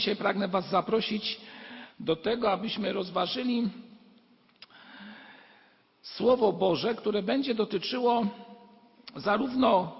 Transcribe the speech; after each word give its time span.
Dzisiaj 0.00 0.16
pragnę 0.16 0.48
Was 0.48 0.68
zaprosić 0.70 1.40
do 1.98 2.16
tego, 2.16 2.52
abyśmy 2.52 2.92
rozważyli 2.92 3.70
Słowo 6.02 6.52
Boże, 6.52 6.94
które 6.94 7.22
będzie 7.22 7.54
dotyczyło 7.54 8.26
zarówno 9.16 9.92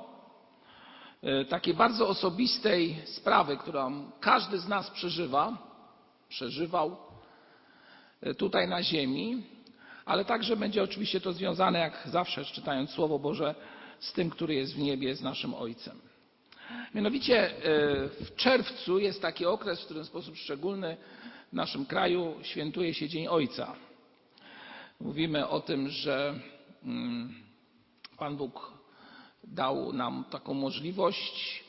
takiej 1.49 1.75
bardzo 1.75 2.09
osobistej 2.09 2.97
sprawy, 3.05 3.57
którą 3.57 4.11
każdy 4.21 4.59
z 4.59 4.69
nas 4.69 4.91
przeżywa, 4.91 5.59
przeżywał 6.29 6.97
tutaj 8.39 8.69
na 8.69 8.83
ziemi, 8.83 9.43
ale 10.05 10.25
także 10.25 10.57
będzie 10.57 10.83
oczywiście 10.83 11.21
to 11.21 11.33
związane, 11.33 11.79
jak 11.79 12.03
zawsze 12.07 12.45
czytając 12.45 12.91
Słowo 12.91 13.19
Boże, 13.19 13.55
z 13.99 14.13
tym, 14.13 14.31
który 14.31 14.55
jest 14.55 14.75
w 14.75 14.79
niebie, 14.79 15.15
z 15.17 15.23
naszym 15.23 15.55
Ojcem. 15.55 16.10
Mianowicie 16.95 17.51
w 18.21 18.37
czerwcu 18.37 18.99
jest 18.99 19.23
taki 19.23 19.47
okres, 19.47 19.81
w 19.81 19.85
którym 19.85 20.05
w 20.05 20.07
sposób 20.07 20.37
szczególny 20.37 20.97
w 21.51 21.53
naszym 21.53 21.87
kraju 21.87 22.35
świętuje 22.43 22.95
się 22.95 23.09
Dzień 23.09 23.27
Ojca. 23.27 23.77
Mówimy 25.01 25.49
o 25.49 25.61
tym, 25.61 25.89
że 25.89 26.35
Pan 28.19 28.37
Bóg 28.37 28.73
dał 29.45 29.93
nam 29.93 30.25
taką 30.31 30.55
możliwość, 30.55 31.65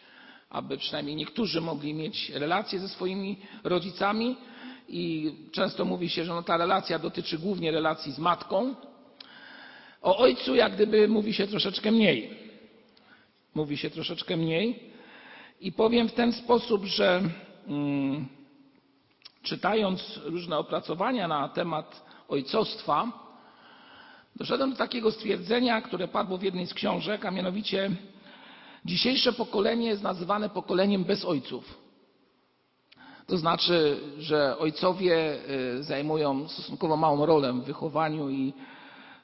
aby 0.49 0.77
przynajmniej 0.77 1.15
niektórzy 1.15 1.61
mogli 1.61 1.93
mieć 1.93 2.29
relacje 2.29 2.79
ze 2.79 2.89
swoimi 2.89 3.39
rodzicami 3.63 4.37
i 4.87 5.33
często 5.51 5.85
mówi 5.85 6.09
się, 6.09 6.25
że 6.25 6.33
no 6.33 6.43
ta 6.43 6.57
relacja 6.57 6.99
dotyczy 6.99 7.39
głównie 7.39 7.71
relacji 7.71 8.11
z 8.11 8.19
matką. 8.19 8.75
O 10.01 10.17
ojcu 10.17 10.55
jak 10.55 10.75
gdyby 10.75 11.07
mówi 11.07 11.33
się 11.33 11.47
troszeczkę 11.47 11.91
mniej. 11.91 12.37
Mówi 13.55 13.77
się 13.77 13.89
troszeczkę 13.89 14.37
mniej 14.37 14.90
i 15.61 15.71
powiem 15.71 16.09
w 16.09 16.13
ten 16.13 16.33
sposób, 16.33 16.85
że 16.85 17.21
mm, 17.67 18.27
czytając 19.43 20.19
różne 20.23 20.57
opracowania 20.57 21.27
na 21.27 21.49
temat 21.49 22.05
ojcostwa, 22.29 23.11
doszedłem 24.35 24.71
do 24.71 24.77
takiego 24.77 25.11
stwierdzenia, 25.11 25.81
które 25.81 26.07
padło 26.07 26.37
w 26.37 26.43
jednej 26.43 26.67
z 26.67 26.73
książek, 26.73 27.25
a 27.25 27.31
mianowicie 27.31 27.91
dzisiejsze 28.85 29.33
pokolenie 29.33 29.87
jest 29.87 30.03
nazywane 30.03 30.49
pokoleniem 30.49 31.03
bez 31.03 31.25
ojców. 31.25 31.81
To 33.27 33.37
znaczy, 33.37 33.99
że 34.19 34.57
ojcowie 34.57 35.37
zajmują 35.79 36.47
stosunkowo 36.47 36.97
małą 36.97 37.25
rolę 37.25 37.53
w 37.53 37.63
wychowaniu 37.63 38.29
i 38.29 38.53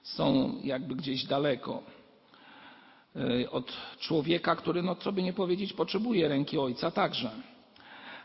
są 0.03 0.55
jakby 0.63 0.95
gdzieś 0.95 1.25
daleko 1.25 1.96
od 3.51 3.73
człowieka, 3.99 4.55
który, 4.55 4.81
no 4.81 4.95
co 4.95 5.11
by 5.11 5.23
nie 5.23 5.33
powiedzieć, 5.33 5.73
potrzebuje 5.73 6.27
ręki 6.27 6.57
ojca 6.57 6.91
także. 6.91 7.31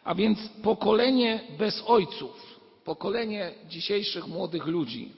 A 0.05 0.15
więc 0.15 0.49
pokolenie 0.63 1.41
bez 1.59 1.83
ojców, 1.87 2.61
pokolenie 2.85 3.53
dzisiejszych 3.69 4.27
młodych 4.27 4.67
ludzi, 4.67 5.13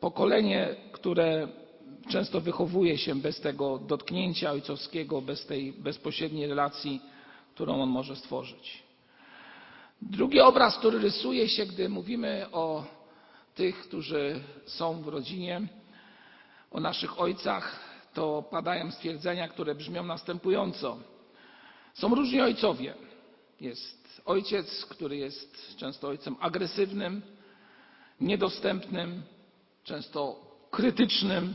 pokolenie, 0.00 0.76
które 0.92 1.48
często 2.08 2.40
wychowuje 2.40 2.98
się 2.98 3.14
bez 3.14 3.40
tego 3.40 3.78
dotknięcia 3.78 4.50
ojcowskiego, 4.50 5.22
bez 5.22 5.46
tej 5.46 5.72
bezpośredniej 5.72 6.46
relacji, 6.46 7.00
którą 7.54 7.82
on 7.82 7.88
może 7.88 8.16
stworzyć. 8.16 8.82
Drugi 10.02 10.40
obraz, 10.40 10.78
który 10.78 10.98
rysuje 10.98 11.48
się, 11.48 11.66
gdy 11.66 11.88
mówimy 11.88 12.46
o 12.52 12.84
tych, 13.54 13.80
którzy 13.80 14.40
są 14.66 15.02
w 15.02 15.08
rodzinie, 15.08 15.60
o 16.74 16.80
naszych 16.80 17.20
ojcach, 17.20 17.80
to 18.14 18.44
padają 18.50 18.90
stwierdzenia, 18.90 19.48
które 19.48 19.74
brzmią 19.74 20.02
następująco. 20.02 20.96
Są 21.94 22.14
różni 22.14 22.40
ojcowie. 22.40 22.94
Jest 23.60 24.22
ojciec, 24.24 24.86
który 24.86 25.16
jest 25.16 25.76
często 25.76 26.08
ojcem 26.08 26.36
agresywnym, 26.40 27.22
niedostępnym, 28.20 29.22
często 29.84 30.36
krytycznym. 30.70 31.54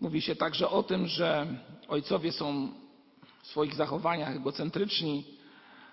Mówi 0.00 0.22
się 0.22 0.36
także 0.36 0.68
o 0.68 0.82
tym, 0.82 1.06
że 1.06 1.46
ojcowie 1.88 2.32
są 2.32 2.68
w 3.42 3.46
swoich 3.46 3.74
zachowaniach 3.74 4.36
egocentryczni, 4.36 5.24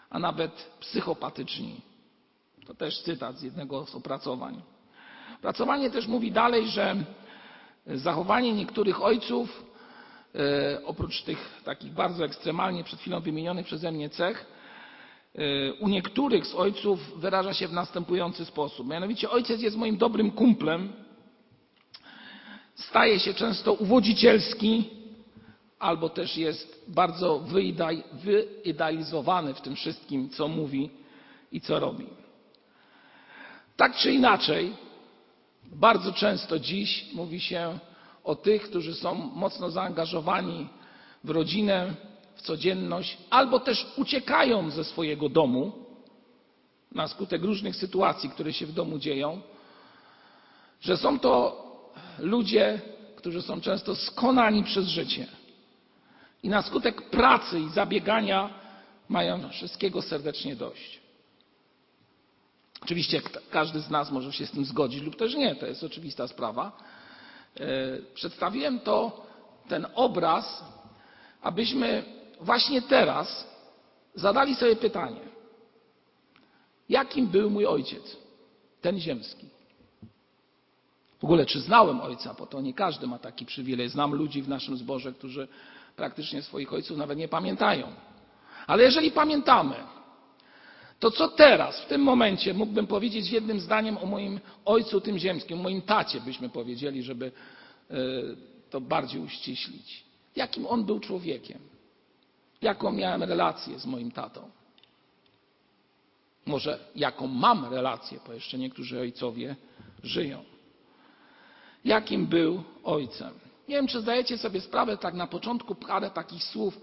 a 0.10 0.20
nawet 0.20 0.72
psychopatyczni. 0.80 1.82
To 2.66 2.76
też 2.76 3.02
cytat 3.02 3.38
z 3.38 3.44
jednego 3.44 3.86
z 3.86 3.96
opracowań. 3.96 4.62
Opracowanie 5.36 5.90
też 5.90 6.08
mówi 6.08 6.32
dalej, 6.32 6.68
że 6.68 6.96
zachowanie 7.88 8.54
niektórych 8.54 9.04
ojców, 9.04 9.66
oprócz 10.86 11.22
tych 11.22 11.62
takich 11.66 11.94
bardzo 11.94 12.26
ekstremalnie 12.26 12.84
przed 12.84 13.00
chwilą 13.00 13.20
wymienionych 13.20 13.66
przeze 13.66 13.92
mnie 13.92 14.10
cech, 14.10 14.46
u 15.80 15.88
niektórych 15.88 16.48
z 16.48 16.56
ojców 16.56 17.20
wyraża 17.20 17.54
się 17.54 17.68
w 17.68 17.74
następujący 17.74 18.46
sposób. 18.46 18.88
Mianowicie 18.88 19.30
ojciec 19.30 19.62
jest 19.62 19.78
moim 19.78 19.98
dobrym 19.98 20.32
kumplem, 20.32 20.94
staje 22.76 23.20
się 23.20 23.34
często 23.34 23.74
uwodzicielski, 23.74 24.90
albo 25.80 26.10
też 26.10 26.38
jest 26.38 26.84
bardzo 26.88 27.44
wyidealizowany 28.64 29.54
w 29.54 29.62
tym 29.62 29.76
wszystkim, 29.76 30.30
co 30.30 30.48
mówi 30.48 30.90
i 31.52 31.62
co 31.62 31.80
robi. 31.80 32.06
Tak 33.78 33.96
czy 33.96 34.14
inaczej, 34.14 34.74
bardzo 35.76 36.14
często 36.14 36.60
dziś 36.60 37.14
mówi 37.14 37.40
się 37.40 37.80
o 38.24 38.36
tych, 38.36 38.64
którzy 38.64 38.94
są 38.94 39.16
mocno 39.16 39.72
zaangażowani 39.72 40.68
w 41.24 41.30
rodzinę, 41.30 41.94
w 42.36 42.42
codzienność, 42.42 43.18
albo 43.30 43.60
też 43.60 43.88
uciekają 43.98 44.70
ze 44.70 44.84
swojego 44.84 45.30
domu 45.30 45.72
na 46.92 47.08
skutek 47.08 47.44
różnych 47.44 47.76
sytuacji, 47.76 48.30
które 48.30 48.54
się 48.54 48.66
w 48.66 48.72
domu 48.74 49.00
dzieją, 49.00 49.42
że 50.82 50.98
są 50.98 51.20
to 51.20 51.64
ludzie, 52.20 52.82
którzy 53.16 53.42
są 53.42 53.62
często 53.62 53.96
skonani 53.96 54.64
przez 54.64 54.88
życie 54.88 55.28
i 56.44 56.50
na 56.50 56.62
skutek 56.62 57.10
pracy 57.10 57.60
i 57.60 57.70
zabiegania 57.70 58.50
mają 59.10 59.50
wszystkiego 59.50 60.02
serdecznie 60.02 60.56
dość. 60.56 61.03
Oczywiście 62.84 63.22
każdy 63.52 63.80
z 63.80 63.90
nas 63.90 64.12
może 64.12 64.34
się 64.34 64.46
z 64.46 64.52
tym 64.52 64.66
zgodzić 64.66 65.04
lub 65.04 65.16
też 65.16 65.36
nie, 65.36 65.56
to 65.56 65.66
jest 65.66 65.84
oczywista 65.84 66.28
sprawa. 66.28 66.72
Przedstawiłem 68.14 68.80
to, 68.80 69.26
ten 69.68 69.88
obraz, 69.96 70.64
abyśmy 71.42 72.04
właśnie 72.42 72.82
teraz 72.82 73.48
zadali 74.16 74.56
sobie 74.56 74.76
pytanie, 74.76 75.22
jakim 76.90 77.28
był 77.28 77.50
mój 77.50 77.66
ojciec, 77.66 78.18
ten 78.82 79.00
ziemski. 79.00 79.48
W 81.20 81.24
ogóle, 81.24 81.46
czy 81.46 81.60
znałem 81.60 82.02
ojca, 82.02 82.34
bo 82.34 82.46
to 82.46 82.62
nie 82.62 82.74
każdy 82.74 83.08
ma 83.08 83.20
taki 83.20 83.46
przywilej. 83.46 83.90
Znam 83.90 84.14
ludzi 84.14 84.42
w 84.42 84.50
naszym 84.50 84.78
zborze, 84.78 85.14
którzy 85.14 85.48
praktycznie 85.96 86.42
swoich 86.42 86.74
ojców 86.74 86.98
nawet 86.98 87.18
nie 87.18 87.28
pamiętają. 87.28 87.88
Ale 88.68 88.84
jeżeli 88.84 89.12
pamiętamy, 89.12 89.76
to 91.04 91.12
co 91.12 91.28
teraz, 91.28 91.82
w 91.82 91.86
tym 91.86 92.02
momencie 92.02 92.54
mógłbym 92.54 92.88
powiedzieć 92.88 93.32
jednym 93.32 93.60
zdaniem 93.60 93.98
o 93.98 94.06
moim 94.06 94.40
ojcu 94.66 95.02
tym 95.02 95.18
ziemskim, 95.18 95.60
o 95.60 95.64
moim 95.64 95.82
tacie 95.82 96.22
byśmy 96.22 96.50
powiedzieli, 96.50 97.04
żeby 97.04 97.32
to 98.70 98.82
bardziej 98.82 99.22
uściślić. 99.22 100.04
Jakim 100.36 100.68
on 100.68 100.86
był 100.86 101.00
człowiekiem? 101.00 101.60
Jaką 102.62 102.92
miałem 102.92 103.24
relację 103.24 103.80
z 103.80 103.86
moim 103.86 104.12
tatą? 104.12 104.50
Może 106.46 106.80
jaką 106.96 107.28
mam 107.28 107.74
relację, 107.74 108.20
bo 108.28 108.34
jeszcze 108.34 108.58
niektórzy 108.58 109.00
ojcowie 109.00 109.56
żyją. 110.04 110.44
Jakim 111.86 112.28
był 112.28 112.64
ojcem? 112.84 113.34
Nie 113.68 113.76
wiem, 113.76 113.88
czy 113.88 114.02
zdajecie 114.02 114.38
sobie 114.38 114.62
sprawę, 114.62 114.98
tak 114.98 115.14
na 115.14 115.28
początku 115.28 115.76
parę 115.76 116.12
takich 116.12 116.44
słów 116.44 116.82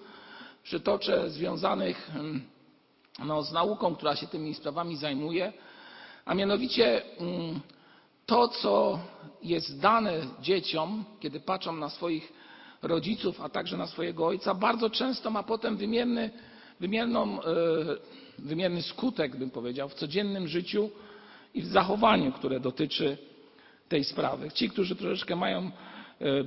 przytoczę 0.63 1.31
związanych 1.31 2.11
no, 3.25 3.43
z 3.43 3.53
nauką, 3.53 3.95
która 3.95 4.17
się 4.17 4.27
tymi 4.27 4.55
sprawami 4.55 4.97
zajmuje, 4.97 5.53
a 6.25 6.35
mianowicie 6.35 7.03
to, 8.27 8.49
co 8.49 8.99
jest 9.43 9.81
dane 9.81 10.13
dzieciom, 10.43 11.05
kiedy 11.21 11.41
patrzą 11.41 11.73
na 11.73 11.89
swoich 11.89 12.33
rodziców, 12.83 13.41
a 13.41 13.49
także 13.49 13.77
na 13.77 13.87
swojego 13.87 14.27
ojca, 14.27 14.55
bardzo 14.55 14.91
często 14.91 15.31
ma 15.31 15.43
potem 15.43 15.77
wymierny, 15.77 16.31
wymierną, 16.81 17.39
wymierny 18.39 18.83
skutek, 18.83 19.37
bym 19.37 19.51
powiedział, 19.51 19.89
w 19.89 19.95
codziennym 19.95 20.49
życiu 20.49 20.91
i 21.55 21.63
w 21.63 21.67
zachowaniu, 21.67 22.33
które 22.33 22.61
dotyczy 22.61 23.19
tej 23.89 24.05
sprawy. 24.05 24.51
Ci, 24.51 24.71
którzy 24.71 24.97
troszeczkę 24.97 25.37
mają 25.37 25.71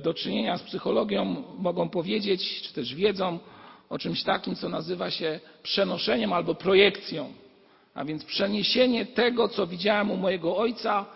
do 0.02 0.14
czynienia 0.14 0.58
z 0.58 0.62
psychologią, 0.62 1.44
mogą 1.58 1.88
powiedzieć, 1.88 2.62
czy 2.62 2.72
też 2.72 2.94
wiedzą 2.94 3.38
o 3.94 3.98
czymś 3.98 4.22
takim, 4.22 4.56
co 4.56 4.68
nazywa 4.68 5.10
się 5.10 5.40
przenoszeniem 5.62 6.32
albo 6.32 6.54
projekcją. 6.54 7.32
A 7.94 8.04
więc 8.04 8.24
przeniesienie 8.24 9.06
tego, 9.06 9.48
co 9.48 9.66
widziałem 9.66 10.10
u 10.10 10.16
mojego 10.16 10.56
ojca, 10.56 11.06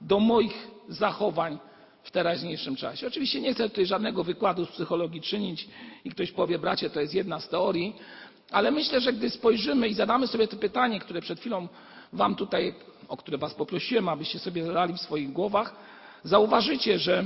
do 0.00 0.20
moich 0.20 0.68
zachowań 0.88 1.58
w 2.02 2.10
teraźniejszym 2.10 2.76
czasie. 2.76 3.06
Oczywiście 3.06 3.40
nie 3.40 3.54
chcę 3.54 3.68
tutaj 3.68 3.86
żadnego 3.86 4.24
wykładu 4.24 4.66
z 4.66 4.68
psychologii 4.68 5.20
czynić 5.20 5.68
i 6.04 6.10
ktoś 6.10 6.32
powie, 6.32 6.58
bracie, 6.58 6.90
to 6.90 7.00
jest 7.00 7.14
jedna 7.14 7.40
z 7.40 7.48
teorii, 7.48 7.96
Ale 8.50 8.70
myślę, 8.70 9.00
że 9.00 9.12
gdy 9.12 9.30
spojrzymy 9.30 9.88
i 9.88 9.94
zadamy 9.94 10.26
sobie 10.26 10.48
to 10.48 10.56
pytanie, 10.56 11.00
które 11.00 11.20
przed 11.20 11.40
chwilą 11.40 11.68
Wam 12.12 12.34
tutaj, 12.34 12.74
o 13.08 13.16
które 13.16 13.38
Was 13.38 13.54
poprosiłem, 13.54 14.08
abyście 14.08 14.38
sobie 14.38 14.64
zadali 14.64 14.94
w 14.94 15.00
swoich 15.00 15.32
głowach, 15.32 15.74
zauważycie, 16.24 16.98
że 16.98 17.24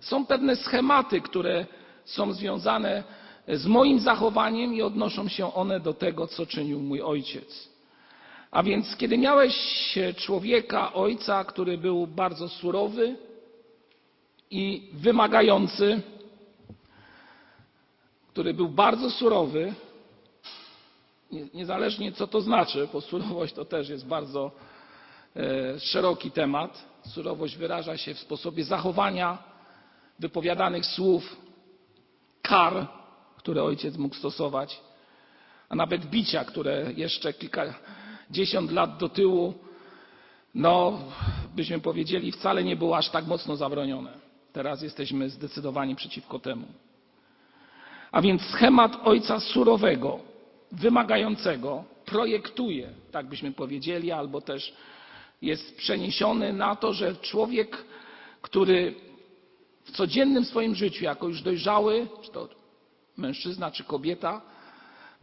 są 0.00 0.26
pewne 0.26 0.56
schematy, 0.56 1.20
które 1.20 1.66
są 2.04 2.32
związane 2.32 3.04
z 3.48 3.66
moim 3.66 4.00
zachowaniem 4.00 4.74
i 4.74 4.82
odnoszą 4.82 5.28
się 5.28 5.54
one 5.54 5.80
do 5.80 5.94
tego, 5.94 6.26
co 6.26 6.46
czynił 6.46 6.80
mój 6.80 7.02
ojciec. 7.02 7.68
A 8.50 8.62
więc, 8.62 8.96
kiedy 8.96 9.18
miałeś 9.18 9.54
człowieka, 10.16 10.92
ojca, 10.92 11.44
który 11.44 11.78
był 11.78 12.06
bardzo 12.06 12.48
surowy 12.48 13.16
i 14.50 14.90
wymagający, 14.92 16.02
który 18.28 18.54
był 18.54 18.68
bardzo 18.68 19.10
surowy, 19.10 19.74
niezależnie 21.54 22.12
co 22.12 22.26
to 22.26 22.40
znaczy, 22.40 22.88
bo 22.92 23.00
surowość 23.00 23.54
to 23.54 23.64
też 23.64 23.88
jest 23.88 24.06
bardzo 24.06 24.50
e, 25.36 25.80
szeroki 25.80 26.30
temat. 26.30 26.84
Surowość 27.06 27.56
wyraża 27.56 27.96
się 27.96 28.14
w 28.14 28.18
sposobie 28.18 28.64
zachowania, 28.64 29.38
wypowiadanych 30.18 30.86
słów, 30.86 31.36
kar, 32.42 32.86
które 33.46 33.62
ojciec 33.62 33.96
mógł 33.96 34.14
stosować, 34.14 34.80
a 35.68 35.74
nawet 35.74 36.06
bicia, 36.06 36.44
które 36.44 36.92
jeszcze 36.96 37.32
kilkadziesiąt 37.32 38.72
lat 38.72 38.98
do 38.98 39.08
tyłu, 39.08 39.54
no 40.54 40.98
byśmy 41.56 41.80
powiedzieli, 41.80 42.32
wcale 42.32 42.64
nie 42.64 42.76
było 42.76 42.96
aż 42.96 43.10
tak 43.10 43.26
mocno 43.26 43.56
zabronione. 43.56 44.12
Teraz 44.52 44.82
jesteśmy 44.82 45.30
zdecydowani 45.30 45.96
przeciwko 45.96 46.38
temu. 46.38 46.66
A 48.12 48.22
więc 48.22 48.42
schemat 48.42 48.96
ojca 49.04 49.40
surowego, 49.40 50.18
wymagającego 50.72 51.84
projektuje, 52.04 52.88
tak 53.12 53.26
byśmy 53.26 53.52
powiedzieli, 53.52 54.12
albo 54.12 54.40
też 54.40 54.72
jest 55.42 55.76
przeniesiony 55.76 56.52
na 56.52 56.76
to, 56.76 56.92
że 56.92 57.16
człowiek, 57.16 57.84
który 58.42 58.94
w 59.84 59.90
codziennym 59.90 60.44
swoim 60.44 60.74
życiu, 60.74 61.04
jako 61.04 61.28
już 61.28 61.42
dojrzały, 61.42 62.06
czy 62.22 62.30
to 62.30 62.65
mężczyzna, 63.16 63.70
czy 63.70 63.84
kobieta, 63.84 64.40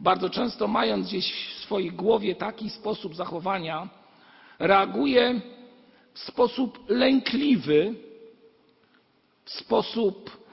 bardzo 0.00 0.30
często 0.30 0.68
mając 0.68 1.08
gdzieś 1.08 1.32
w 1.32 1.62
swojej 1.62 1.92
głowie 1.92 2.34
taki 2.34 2.70
sposób 2.70 3.14
zachowania, 3.14 3.88
reaguje 4.58 5.40
w 6.14 6.18
sposób 6.18 6.78
lękliwy, 6.88 7.94
w 9.44 9.50
sposób, 9.50 10.44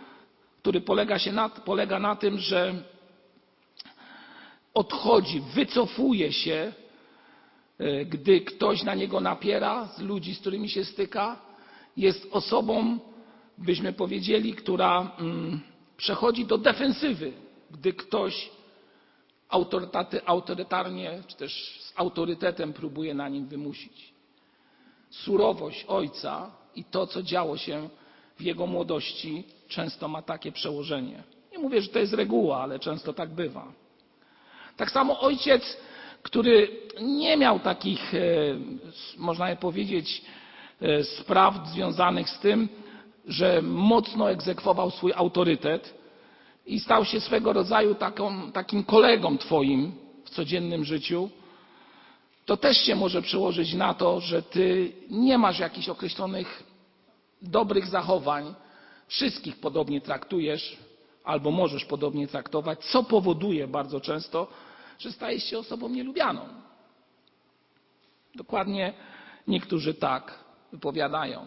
który 0.62 0.82
polega, 0.82 1.20
się 1.20 1.32
na, 1.32 1.50
polega 1.50 2.00
na 2.00 2.16
tym, 2.16 2.38
że 2.38 2.74
odchodzi, 4.74 5.42
wycofuje 5.54 6.34
się, 6.34 6.74
e, 7.80 8.06
gdy 8.06 8.42
ktoś 8.42 8.84
na 8.84 8.96
niego 8.96 9.20
napiera 9.20 9.86
z 9.86 10.00
ludzi, 10.00 10.36
z 10.36 10.40
którymi 10.40 10.70
się 10.70 10.86
styka. 10.86 11.40
Jest 11.98 12.28
osobą, 12.32 13.00
byśmy 13.58 13.94
powiedzieli, 13.94 14.54
która 14.54 15.12
mm, 15.20 15.62
przechodzi 16.02 16.46
do 16.46 16.58
defensywy, 16.58 17.34
gdy 17.72 17.94
ktoś 17.94 18.50
autorytarnie 20.26 21.24
czy 21.28 21.36
też 21.36 21.80
z 21.80 21.94
autorytetem 21.96 22.74
próbuje 22.74 23.14
na 23.14 23.30
nim 23.30 23.48
wymusić. 23.48 24.14
Surowość 25.10 25.86
ojca 25.88 26.52
i 26.76 26.84
to, 26.84 27.08
co 27.08 27.24
działo 27.24 27.58
się 27.58 27.90
w 28.38 28.42
jego 28.42 28.68
młodości, 28.68 29.44
często 29.68 30.08
ma 30.08 30.22
takie 30.22 30.52
przełożenie. 30.52 31.24
Nie 31.52 31.60
mówię, 31.60 31.82
że 31.82 31.90
to 31.90 32.00
jest 32.00 32.14
reguła, 32.14 32.64
ale 32.64 32.80
często 32.80 33.14
tak 33.14 33.30
bywa. 33.30 33.72
Tak 34.78 34.92
samo 34.92 35.20
ojciec, 35.20 35.78
który 36.24 36.70
nie 37.02 37.38
miał 37.38 37.60
takich, 37.60 38.14
e, 38.14 38.20
można 39.18 39.56
powiedzieć, 39.56 40.22
e, 40.82 41.04
spraw 41.04 41.68
związanych 41.68 42.30
z 42.30 42.40
tym, 42.40 42.70
że 43.28 43.62
mocno 43.62 44.32
egzekwował 44.32 44.92
swój 44.92 45.14
autorytet 45.14 45.94
i 46.66 46.80
stał 46.80 47.06
się 47.06 47.20
swego 47.22 47.54
rodzaju 47.54 47.96
taką, 47.96 48.52
takim 48.52 48.84
kolegą 48.84 49.38
Twoim 49.38 49.92
w 50.26 50.30
codziennym 50.30 50.86
życiu, 50.86 51.30
to 52.46 52.58
też 52.58 52.78
się 52.78 52.96
może 52.96 53.22
przełożyć 53.22 53.74
na 53.74 53.94
to, 53.94 54.20
że 54.20 54.42
Ty 54.42 54.92
nie 55.10 55.38
masz 55.38 55.60
jakichś 55.60 55.90
określonych 55.90 56.64
dobrych 57.42 57.88
zachowań, 57.88 58.54
wszystkich 59.08 59.60
podobnie 59.60 60.02
traktujesz 60.02 60.78
albo 61.24 61.52
możesz 61.52 61.86
podobnie 61.86 62.28
traktować, 62.28 62.80
co 62.80 63.04
powoduje 63.04 63.68
bardzo 63.68 64.02
często, 64.02 64.48
że 65.00 65.12
stajesz 65.12 65.44
się 65.44 65.60
osobą 65.60 65.90
nielubianą. 65.90 66.42
Dokładnie 68.36 68.94
niektórzy 69.48 69.94
tak 69.94 70.40
wypowiadają. 70.72 71.46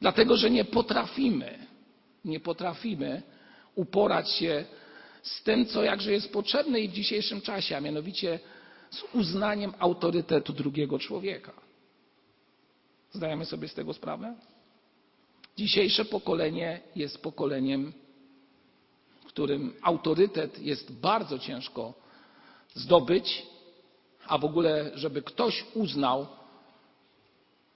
Dlatego, 0.00 0.36
że 0.36 0.50
nie 0.50 0.64
potrafimy, 0.64 1.66
nie 2.24 2.40
potrafimy 2.40 3.22
uporać 3.74 4.30
się 4.30 4.64
z 5.22 5.42
tym, 5.42 5.66
co 5.66 5.84
jakże 5.84 6.12
jest 6.12 6.32
potrzebne 6.32 6.80
i 6.80 6.88
w 6.88 6.92
dzisiejszym 6.92 7.40
czasie, 7.40 7.76
a 7.76 7.80
mianowicie 7.80 8.38
z 8.90 9.14
uznaniem 9.14 9.72
autorytetu 9.78 10.52
drugiego 10.52 10.98
człowieka. 10.98 11.52
Zdajemy 13.12 13.44
sobie 13.44 13.68
z 13.68 13.74
tego 13.74 13.94
sprawę? 13.94 14.34
Dzisiejsze 15.56 16.04
pokolenie 16.04 16.80
jest 16.96 17.22
pokoleniem, 17.22 17.92
którym 19.26 19.74
autorytet 19.82 20.58
jest 20.58 20.92
bardzo 20.92 21.38
ciężko 21.38 21.94
zdobyć, 22.74 23.46
a 24.26 24.38
w 24.38 24.44
ogóle, 24.44 24.90
żeby 24.94 25.22
ktoś 25.22 25.64
uznał 25.74 26.26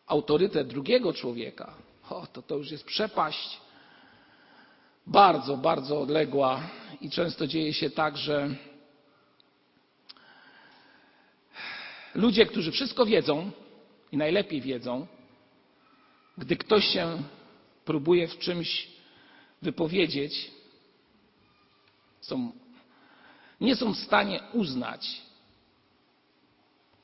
autorytet 0.06 0.69
drugiego 0.69 1.12
człowieka, 1.12 1.74
o, 2.10 2.26
to 2.26 2.43
to 2.43 2.56
już 2.56 2.70
jest 2.70 2.84
przepaść 2.84 3.60
bardzo, 5.06 5.56
bardzo 5.56 6.00
odległa 6.00 6.60
i 7.00 7.10
często 7.10 7.46
dzieje 7.46 7.75
się 7.75 7.90
tak, 7.90 8.16
że 8.16 8.56
ludzie, 12.14 12.46
którzy 12.46 12.72
wszystko 12.72 13.06
wiedzą 13.06 13.50
i 14.12 14.16
najlepiej 14.16 14.60
wiedzą, 14.60 15.06
gdy 16.38 16.56
ktoś 16.56 16.84
się 16.84 17.22
próbuje 17.84 18.28
w 18.28 18.38
czymś 18.38 18.88
wypowiedzieć, 19.62 20.50
są, 22.20 22.52
nie 23.60 23.76
są 23.76 23.94
w 23.94 23.98
stanie 23.98 24.40
uznać, 24.52 25.22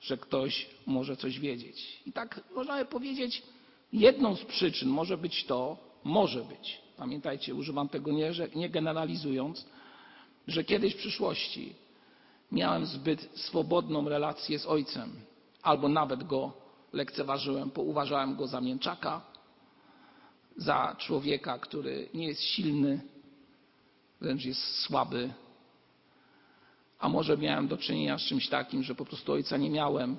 że 0.00 0.16
ktoś 0.16 0.66
może 0.87 1.16
coś 1.16 1.40
wiedzieć. 1.40 2.00
I 2.06 2.12
tak 2.12 2.40
można 2.54 2.78
by 2.78 2.84
powiedzieć, 2.84 3.42
jedną 3.92 4.37
z 4.37 4.45
przyczyn 4.45 4.88
może 4.88 5.18
być 5.18 5.45
to, 5.45 5.76
może 6.04 6.45
być, 6.45 6.78
pamiętajcie, 6.97 7.54
używam 7.54 7.88
tego 7.88 8.12
nie, 8.12 8.33
nie 8.54 8.71
generalizując, 8.71 9.66
że 10.49 10.64
kiedyś 10.64 10.95
w 10.95 10.99
przyszłości 10.99 11.75
miałem 12.52 12.87
zbyt 12.87 13.28
swobodną 13.35 14.09
relację 14.09 14.59
z 14.59 14.66
ojcem, 14.66 15.12
albo 15.62 15.88
nawet 15.88 16.25
go 16.25 16.52
lekceważyłem, 16.92 17.71
bo 17.75 17.83
uważałem 17.83 18.37
go 18.37 18.47
za 18.47 18.61
mięczaka, 18.61 19.21
za 20.57 20.97
człowieka, 20.99 21.59
który 21.59 22.09
nie 22.14 22.26
jest 22.26 22.42
silny, 22.42 23.00
wręcz 24.21 24.45
jest 24.45 24.80
słaby. 24.80 25.33
A 26.99 27.09
może 27.09 27.38
miałem 27.38 27.68
do 27.68 27.76
czynienia 27.76 28.18
z 28.18 28.23
czymś 28.23 28.49
takim, 28.49 28.83
że 28.83 28.95
po 28.95 29.04
prostu 29.04 29.33
ojca 29.33 29.57
nie 29.57 29.71
miałem, 29.71 30.16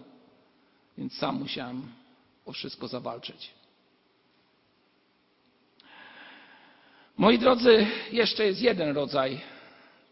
więc 0.97 1.13
sam 1.13 1.39
musiałem 1.39 1.81
o 2.45 2.51
wszystko 2.51 2.87
zawalczyć. 2.87 3.58
Moi 7.19 7.39
drodzy, 7.39 7.87
jeszcze 8.11 8.45
jest 8.45 8.61
jeden 8.61 8.95
rodzaj 8.95 9.41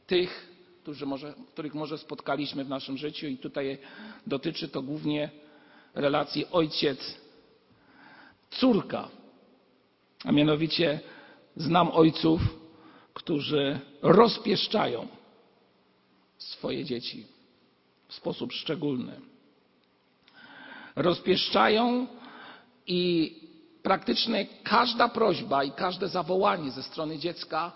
tych, 0.08 0.48
może, 1.06 1.34
których 1.54 1.74
może 1.74 1.98
spotkaliśmy 1.98 2.66
w 2.66 2.70
naszym 2.70 2.98
życiu 2.98 3.28
i 3.28 3.38
tutaj 3.38 3.78
dotyczy 4.28 4.68
to 4.68 4.82
głównie 4.82 5.30
relacji 5.96 6.46
ojciec-córka. 6.52 9.08
A 10.26 10.32
mianowicie 10.32 11.00
znam 11.56 11.92
ojców, 11.92 12.42
którzy 13.14 13.80
rozpieszczają 14.02 15.08
swoje 16.38 16.86
dzieci 16.86 17.26
w 18.08 18.14
sposób 18.14 18.54
szczególny. 18.54 19.22
Rozpieszczają 20.96 22.08
i 22.88 23.36
praktycznie 23.88 24.46
każda 24.64 25.10
prośba 25.10 25.64
i 25.64 25.72
każde 25.72 26.08
zawołanie 26.08 26.72
ze 26.72 26.84
strony 26.84 27.20
dziecka, 27.20 27.72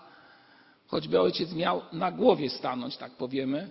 choćby 0.86 1.20
ojciec 1.20 1.52
miał 1.52 1.82
na 1.92 2.12
głowie 2.12 2.50
stanąć, 2.50 2.96
tak 2.96 3.12
powiemy, 3.12 3.70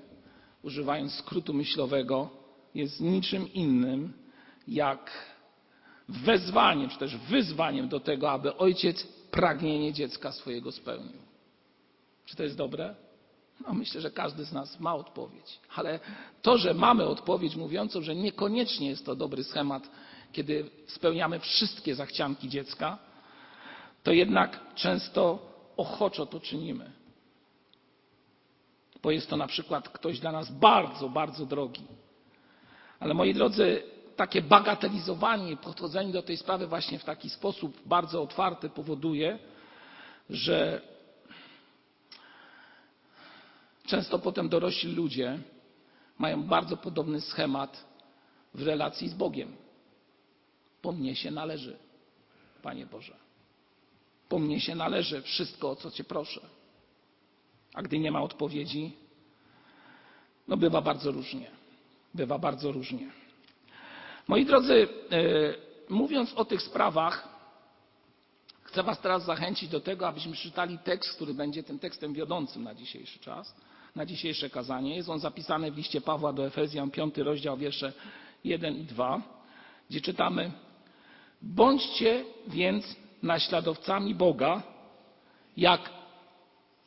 używając 0.63 1.13
skrótu 1.13 1.53
myślowego, 1.53 2.29
jest 2.75 3.01
niczym 3.01 3.53
innym 3.53 4.13
jak 4.67 5.11
wezwaniem, 6.09 6.89
czy 6.89 6.99
też 6.99 7.17
wyzwaniem 7.17 7.89
do 7.89 7.99
tego, 7.99 8.31
aby 8.31 8.57
ojciec 8.57 9.07
pragnienie 9.31 9.93
dziecka 9.93 10.31
swojego 10.31 10.71
spełnił. 10.71 11.21
Czy 12.25 12.35
to 12.35 12.43
jest 12.43 12.57
dobre? 12.57 12.95
No, 13.67 13.73
myślę, 13.73 14.01
że 14.01 14.11
każdy 14.11 14.45
z 14.45 14.53
nas 14.53 14.79
ma 14.79 14.95
odpowiedź, 14.95 15.59
ale 15.75 15.99
to, 16.41 16.57
że 16.57 16.73
mamy 16.73 17.05
odpowiedź 17.05 17.55
mówiącą, 17.55 18.01
że 18.01 18.15
niekoniecznie 18.15 18.89
jest 18.89 19.05
to 19.05 19.15
dobry 19.15 19.43
schemat, 19.43 19.89
kiedy 20.31 20.69
spełniamy 20.87 21.39
wszystkie 21.39 21.95
zachcianki 21.95 22.49
dziecka, 22.49 22.97
to 24.03 24.11
jednak 24.11 24.59
często 24.75 25.39
ochoczo 25.77 26.25
to 26.25 26.39
czynimy. 26.39 26.91
Bo 29.03 29.11
jest 29.11 29.29
to 29.29 29.37
na 29.37 29.47
przykład 29.47 29.89
ktoś 29.89 30.19
dla 30.19 30.31
nas 30.31 30.51
bardzo, 30.51 31.09
bardzo 31.09 31.45
drogi. 31.45 31.87
Ale 32.99 33.13
moi 33.13 33.33
drodzy, 33.33 33.83
takie 34.15 34.41
bagatelizowanie 34.41 35.51
i 35.51 35.57
podchodzenie 35.57 36.13
do 36.13 36.23
tej 36.23 36.37
sprawy 36.37 36.67
właśnie 36.67 36.99
w 36.99 37.03
taki 37.03 37.29
sposób 37.29 37.77
bardzo 37.85 38.21
otwarty 38.21 38.69
powoduje, 38.69 39.39
że 40.29 40.81
często 43.85 44.19
potem 44.19 44.49
dorośli 44.49 44.93
ludzie 44.93 45.39
mają 46.17 46.43
bardzo 46.43 46.77
podobny 46.77 47.21
schemat 47.21 47.85
w 48.53 48.61
relacji 48.61 49.09
z 49.09 49.13
Bogiem. 49.13 49.55
Po 50.81 50.91
mnie 50.91 51.15
się 51.15 51.31
należy, 51.31 51.77
Panie 52.61 52.85
Boże. 52.85 53.15
Po 54.29 54.39
mnie 54.39 54.59
się 54.61 54.75
należy 54.75 55.21
wszystko, 55.21 55.69
o 55.69 55.75
co 55.75 55.91
Cię 55.91 56.03
proszę. 56.03 56.41
A 57.73 57.81
gdy 57.81 57.99
nie 57.99 58.11
ma 58.11 58.21
odpowiedzi, 58.21 58.91
no 60.47 60.57
bywa 60.57 60.81
bardzo 60.81 61.11
różnie. 61.11 61.51
Bywa 62.13 62.39
bardzo 62.39 62.71
różnie. 62.71 63.11
Moi 64.27 64.45
drodzy, 64.45 64.87
e, 65.11 65.53
mówiąc 65.89 66.33
o 66.33 66.45
tych 66.45 66.61
sprawach, 66.61 67.27
chcę 68.63 68.83
Was 68.83 69.01
teraz 69.01 69.25
zachęcić 69.25 69.69
do 69.69 69.79
tego, 69.79 70.07
abyśmy 70.07 70.35
czytali 70.35 70.77
tekst, 70.77 71.15
który 71.15 71.33
będzie 71.33 71.63
tym 71.63 71.79
tekstem 71.79 72.13
wiodącym 72.13 72.63
na 72.63 72.75
dzisiejszy 72.75 73.19
czas, 73.19 73.55
na 73.95 74.05
dzisiejsze 74.05 74.49
kazanie. 74.49 74.95
Jest 74.95 75.09
on 75.09 75.19
zapisany 75.19 75.71
w 75.71 75.77
liście 75.77 76.01
Pawła 76.01 76.33
do 76.33 76.45
Efezjan, 76.45 76.91
5 76.91 77.17
rozdział, 77.17 77.57
wiersze 77.57 77.93
1 78.43 78.77
i 78.77 78.83
2, 78.83 79.21
gdzie 79.89 80.01
czytamy: 80.01 80.51
Bądźcie 81.41 82.23
więc 82.47 82.95
naśladowcami 83.23 84.15
Boga, 84.15 84.63
jak 85.57 85.89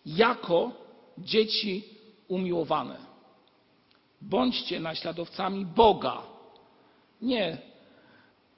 jako 0.06 0.72
dzieci 1.18 1.84
umiłowane. 2.28 2.96
Bądźcie 4.20 4.80
naśladowcami 4.80 5.66
Boga. 5.66 6.22
Nie, 7.22 7.58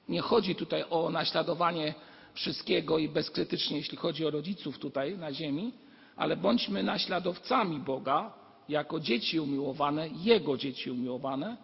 nie 0.09 0.21
chodzi 0.21 0.55
tutaj 0.55 0.83
o 0.89 1.09
naśladowanie 1.09 1.93
wszystkiego 2.33 2.97
i 2.97 3.09
bezkrytycznie, 3.09 3.77
jeśli 3.77 3.97
chodzi 3.97 4.25
o 4.25 4.31
rodziców 4.31 4.79
tutaj 4.79 5.17
na 5.17 5.33
ziemi, 5.33 5.73
ale 6.15 6.37
bądźmy 6.37 6.83
naśladowcami 6.83 7.79
Boga, 7.79 8.33
jako 8.69 8.99
dzieci 8.99 9.39
umiłowane, 9.39 10.09
Jego 10.23 10.57
dzieci 10.57 10.91
umiłowane 10.91 11.57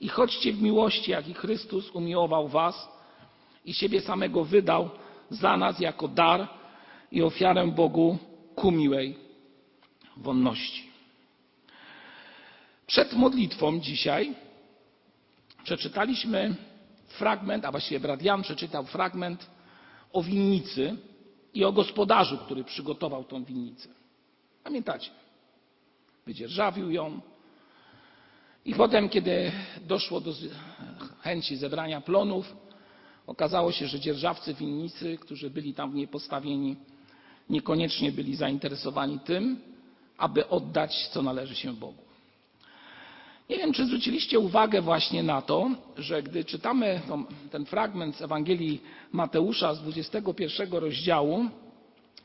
i 0.00 0.08
chodźcie 0.08 0.52
w 0.52 0.62
miłości, 0.62 1.10
jak 1.10 1.28
i 1.28 1.34
Chrystus 1.34 1.90
umiłował 1.90 2.48
Was 2.48 2.99
i 3.64 3.74
siebie 3.74 4.00
samego 4.00 4.44
wydał 4.44 4.90
za 5.30 5.56
nas 5.56 5.80
jako 5.80 6.08
dar 6.08 6.48
i 7.12 7.22
ofiarę 7.22 7.66
Bogu 7.66 8.18
ku 8.54 8.70
miłej 8.70 9.18
wonności. 10.16 10.90
Przed 12.86 13.12
modlitwą 13.12 13.80
dzisiaj 13.80 14.34
przeczytaliśmy 15.64 16.54
fragment, 17.06 17.64
a 17.64 17.70
właściwie 17.70 18.00
brat 18.00 18.22
Jan 18.22 18.42
przeczytał 18.42 18.84
fragment 18.86 19.50
o 20.12 20.22
winnicy 20.22 20.96
i 21.54 21.64
o 21.64 21.72
gospodarzu, 21.72 22.38
który 22.38 22.64
przygotował 22.64 23.24
tą 23.24 23.44
winnicę. 23.44 23.88
Pamiętacie? 24.64 25.10
Wydzierżawił 26.26 26.90
ją. 26.90 27.20
I 28.64 28.74
potem, 28.74 29.08
kiedy 29.08 29.52
doszło 29.80 30.20
do 30.20 30.32
chęci 31.20 31.56
zebrania 31.56 32.00
plonów, 32.00 32.56
okazało 33.30 33.72
się, 33.72 33.86
że 33.86 34.00
dzierżawcy 34.00 34.54
winnicy, 34.54 35.18
którzy 35.18 35.50
byli 35.50 35.74
tam 35.74 35.90
w 35.90 35.94
niej 35.94 36.08
postawieni, 36.08 36.76
niekoniecznie 37.50 38.12
byli 38.12 38.36
zainteresowani 38.36 39.20
tym, 39.20 39.60
aby 40.18 40.48
oddać, 40.48 41.08
co 41.08 41.22
należy 41.22 41.54
się 41.54 41.72
Bogu. 41.72 42.02
Nie 43.48 43.56
wiem, 43.56 43.72
czy 43.72 43.86
zwróciliście 43.86 44.38
uwagę 44.38 44.82
właśnie 44.82 45.22
na 45.22 45.42
to, 45.42 45.70
że 45.98 46.22
gdy 46.22 46.44
czytamy 46.44 47.00
ten 47.50 47.66
fragment 47.66 48.16
z 48.16 48.22
Ewangelii 48.22 48.82
Mateusza 49.12 49.74
z 49.74 49.80
21 49.82 50.72
rozdziału, 50.72 51.44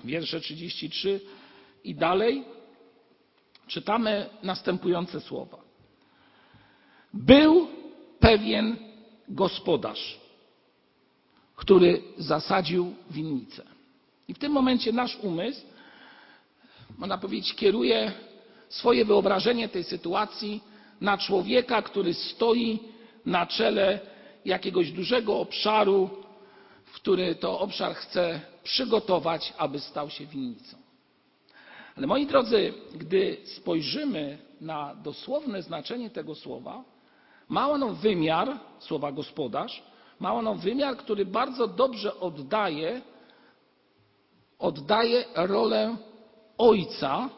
wiersze 0.03 0.39
33 0.39 1.21
i 1.83 1.95
dalej, 1.95 2.43
czytamy 3.67 4.29
następujące 4.43 5.21
słowa. 5.21 5.57
Był 7.13 7.67
pewien 8.19 8.77
gospodarz, 9.29 10.25
który 11.55 12.01
zasadził 12.17 12.95
winnicę. 13.09 13.63
I 14.27 14.33
w 14.33 14.39
tym 14.39 14.51
momencie 14.51 14.91
nasz 14.91 15.17
umysł, 15.21 15.62
można 16.97 17.17
powiedzieć, 17.17 17.55
kieruje 17.55 18.12
swoje 18.69 19.05
wyobrażenie 19.05 19.69
tej 19.69 19.83
sytuacji 19.83 20.63
na 21.01 21.17
człowieka, 21.17 21.81
który 21.81 22.13
stoi 22.13 22.79
na 23.25 23.45
czele 23.45 24.00
jakiegoś 24.45 24.91
dużego 24.91 25.39
obszaru, 25.39 26.09
który 26.93 27.35
to 27.35 27.59
obszar 27.59 27.95
chce 27.95 28.41
przygotować, 28.63 29.53
aby 29.57 29.79
stał 29.79 30.09
się 30.09 30.25
winnicą. 30.25 30.77
Ale 31.97 32.07
moi 32.07 32.25
drodzy, 32.25 32.74
gdy 32.95 33.38
spojrzymy 33.45 34.38
na 34.62 34.95
dosłowne 34.95 35.62
znaczenie 35.62 36.09
tego 36.09 36.35
słowa, 36.35 36.83
ma 37.50 37.69
ono 37.69 37.93
wymiar, 37.93 38.59
słowa 38.79 39.12
gospodarz, 39.12 39.83
ma 40.19 40.34
ono 40.34 40.55
wymiar, 40.55 40.98
który 40.98 41.25
bardzo 41.25 41.67
dobrze 41.67 42.19
oddaje, 42.19 43.01
oddaje 44.60 45.25
rolę 45.36 45.98
ojca, 46.57 47.29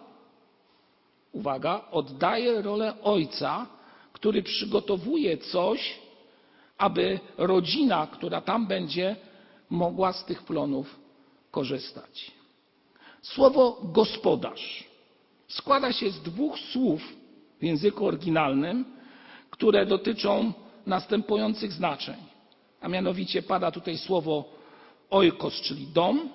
uwaga, 1.32 1.82
oddaje 1.92 2.62
rolę 2.62 2.94
ojca, 3.04 3.66
który 4.14 4.44
przygotowuje 4.44 5.38
coś, 5.38 6.00
aby 6.78 7.20
rodzina, 7.38 8.08
która 8.08 8.42
tam 8.42 8.68
będzie, 8.68 9.16
mogła 9.70 10.14
z 10.14 10.26
tych 10.26 10.44
plonów 10.44 11.00
korzystać. 11.52 12.32
Słowo 13.22 13.82
gospodarz 13.84 14.88
składa 15.48 15.94
się 15.94 16.10
z 16.10 16.22
dwóch 16.22 16.60
słów 16.60 17.02
w 17.60 17.64
języku 17.64 18.06
oryginalnym, 18.06 18.86
które 19.50 19.86
dotyczą 19.86 20.54
następujących 20.86 21.74
znaczeń. 21.74 22.16
A 22.88 22.90
mianowicie 22.90 23.42
pada 23.42 23.72
tutaj 23.72 23.98
słowo 23.98 24.46
oikos, 25.10 25.54
czyli 25.62 25.88
dom, 25.88 26.30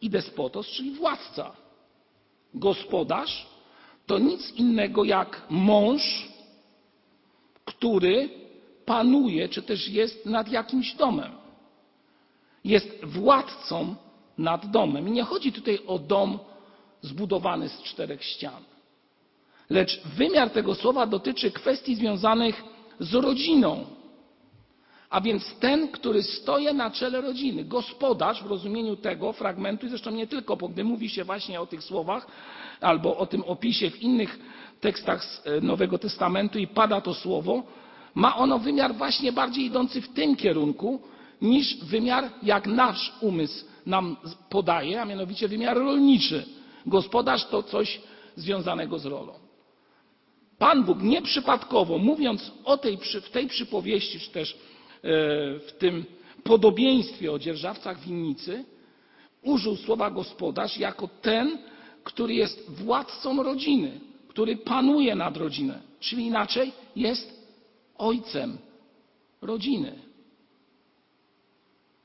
i 0.00 0.10
despotos, 0.10 0.66
czyli 0.66 0.90
władca. 0.90 1.56
Gospodarz 2.54 3.46
to 4.06 4.18
nic 4.18 4.52
innego 4.52 5.04
jak 5.04 5.42
mąż, 5.50 6.28
który 7.64 8.28
panuje, 8.84 9.48
czy 9.48 9.62
też 9.62 9.88
jest 9.88 10.26
nad 10.26 10.48
jakimś 10.48 10.94
domem. 10.94 11.32
Jest 12.64 13.04
władcą 13.04 13.94
nad 14.38 14.70
domem. 14.70 15.08
I 15.08 15.10
nie 15.10 15.24
chodzi 15.24 15.52
tutaj 15.52 15.78
o 15.86 15.98
dom 15.98 16.38
zbudowany 17.02 17.68
z 17.68 17.82
czterech 17.82 18.24
ścian. 18.24 18.62
Lecz 19.70 20.02
wymiar 20.04 20.50
tego 20.50 20.74
słowa 20.74 21.06
dotyczy 21.06 21.50
kwestii 21.50 21.94
związanych 21.94 22.64
z 23.00 23.14
rodziną. 23.14 23.97
A 25.10 25.20
więc 25.20 25.54
ten, 25.60 25.88
który 25.88 26.22
stoi 26.22 26.74
na 26.74 26.90
czele 26.90 27.20
rodziny, 27.20 27.64
gospodarz 27.64 28.42
w 28.42 28.46
rozumieniu 28.46 28.96
tego 28.96 29.32
fragmentu, 29.32 29.86
i 29.86 29.88
zresztą 29.88 30.10
nie 30.10 30.26
tylko, 30.26 30.56
bo 30.56 30.68
gdy 30.68 30.84
mówi 30.84 31.08
się 31.08 31.24
właśnie 31.24 31.60
o 31.60 31.66
tych 31.66 31.84
słowach 31.84 32.26
albo 32.80 33.16
o 33.16 33.26
tym 33.26 33.42
opisie 33.42 33.90
w 33.90 34.02
innych 34.02 34.38
tekstach 34.80 35.26
e, 35.44 35.60
Nowego 35.60 35.98
Testamentu 35.98 36.58
i 36.58 36.66
pada 36.66 37.00
to 37.00 37.14
słowo, 37.14 37.62
ma 38.14 38.36
ono 38.36 38.58
wymiar 38.58 38.94
właśnie 38.94 39.32
bardziej 39.32 39.64
idący 39.64 40.00
w 40.00 40.08
tym 40.08 40.36
kierunku 40.36 41.00
niż 41.42 41.76
wymiar, 41.84 42.30
jak 42.42 42.66
nasz 42.66 43.12
umysł 43.20 43.64
nam 43.86 44.16
podaje, 44.50 45.02
a 45.02 45.04
mianowicie 45.04 45.48
wymiar 45.48 45.76
rolniczy. 45.76 46.46
Gospodarz 46.86 47.46
to 47.46 47.62
coś 47.62 48.00
związanego 48.36 48.98
z 48.98 49.06
rolą. 49.06 49.32
Pan 50.58 50.84
Bóg 50.84 51.02
nieprzypadkowo, 51.02 51.98
mówiąc 51.98 52.52
o 52.64 52.76
tej, 52.76 52.98
w 53.22 53.30
tej 53.30 53.46
przypowieści, 53.46 54.20
czy 54.20 54.30
też 54.30 54.56
w 55.02 55.70
tym 55.78 56.04
podobieństwie 56.44 57.32
o 57.32 57.38
dzierżawcach 57.38 58.00
winnicy, 58.00 58.64
użył 59.42 59.76
słowa 59.76 60.10
gospodarz 60.10 60.78
jako 60.78 61.08
ten, 61.22 61.58
który 62.04 62.34
jest 62.34 62.70
władcą 62.70 63.42
rodziny, 63.42 64.00
który 64.28 64.56
panuje 64.56 65.14
nad 65.14 65.36
rodziną, 65.36 65.74
czyli 66.00 66.26
inaczej 66.26 66.72
jest 66.96 67.50
ojcem 67.98 68.58
rodziny. 69.42 69.92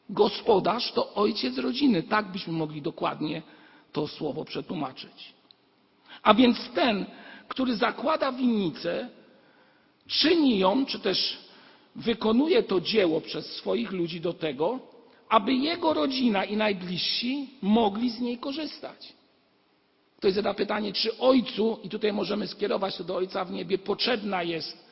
Gospodarz 0.09 0.91
to 0.91 1.13
ojciec 1.13 1.57
rodziny, 1.57 2.03
tak 2.03 2.31
byśmy 2.31 2.53
mogli 2.53 2.81
dokładnie 2.81 3.41
to 3.91 4.07
słowo 4.07 4.45
przetłumaczyć. 4.45 5.33
A 6.23 6.33
więc 6.33 6.69
ten, 6.75 7.05
który 7.47 7.75
zakłada 7.75 8.31
winnicę, 8.31 9.09
czyni 10.07 10.59
ją, 10.59 10.85
czy 10.85 11.00
też 11.00 11.38
wykonuje 11.95 12.63
to 12.63 12.81
dzieło 12.81 13.21
przez 13.21 13.45
swoich 13.45 13.91
ludzi 13.91 14.21
do 14.21 14.33
tego, 14.33 14.79
aby 15.29 15.53
jego 15.53 15.93
rodzina 15.93 16.45
i 16.45 16.57
najbliżsi 16.57 17.50
mogli 17.62 18.09
z 18.09 18.19
niej 18.19 18.38
korzystać. 18.38 19.13
Ktoś 20.17 20.33
zada 20.33 20.53
pytanie, 20.53 20.93
czy 20.93 21.17
ojcu, 21.17 21.79
i 21.83 21.89
tutaj 21.89 22.13
możemy 22.13 22.47
skierować 22.47 22.97
to 22.97 23.03
do 23.03 23.15
ojca 23.15 23.45
w 23.45 23.51
niebie, 23.51 23.77
potrzebna 23.77 24.43
jest 24.43 24.85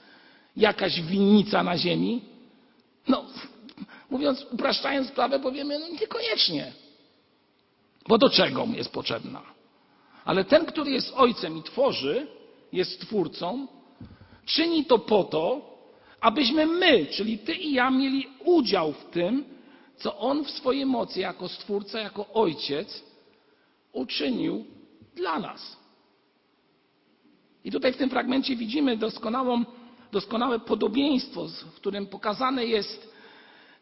jakaś 0.58 1.02
winnica 1.02 1.64
na 1.64 1.78
ziemi? 1.78 2.22
No, 3.08 3.26
mówiąc, 4.10 4.46
upraszczając 4.52 5.08
sprawę, 5.08 5.40
powiemy, 5.40 5.80
no 5.80 5.88
niekoniecznie. 5.88 6.74
Bo 8.08 8.18
do 8.18 8.30
czego 8.30 8.66
mu 8.66 8.78
jest 8.78 8.92
potrzebna? 8.92 9.42
Ale 10.26 10.46
ten, 10.46 10.66
który 10.66 10.92
jest 10.92 11.14
ojcem 11.16 11.58
i 11.58 11.64
tworzy, 11.64 12.28
jest 12.74 13.02
twórcą, 13.02 13.68
czyni 14.46 14.86
to 14.86 15.00
po 15.00 15.24
to, 15.24 15.71
abyśmy 16.22 16.66
my, 16.66 17.06
czyli 17.06 17.38
ty 17.38 17.54
i 17.54 17.74
ja, 17.74 17.92
mieli 17.92 18.28
udział 18.46 18.92
w 18.92 19.06
tym, 19.06 19.46
co 19.98 20.18
on 20.18 20.44
w 20.44 20.52
swojej 20.52 20.86
mocy 20.86 21.20
jako 21.20 21.50
stwórca, 21.50 22.00
jako 22.00 22.34
ojciec 22.34 23.04
uczynił 23.94 24.66
dla 25.16 25.40
nas. 25.40 25.78
I 27.64 27.72
tutaj 27.72 27.94
w 27.94 27.98
tym 27.98 28.10
fragmencie 28.10 28.56
widzimy 28.56 28.98
doskonałe 30.12 30.60
podobieństwo, 30.60 31.48
w 31.48 31.76
którym 31.76 32.08
pokazane 32.08 32.66
jest 32.66 33.14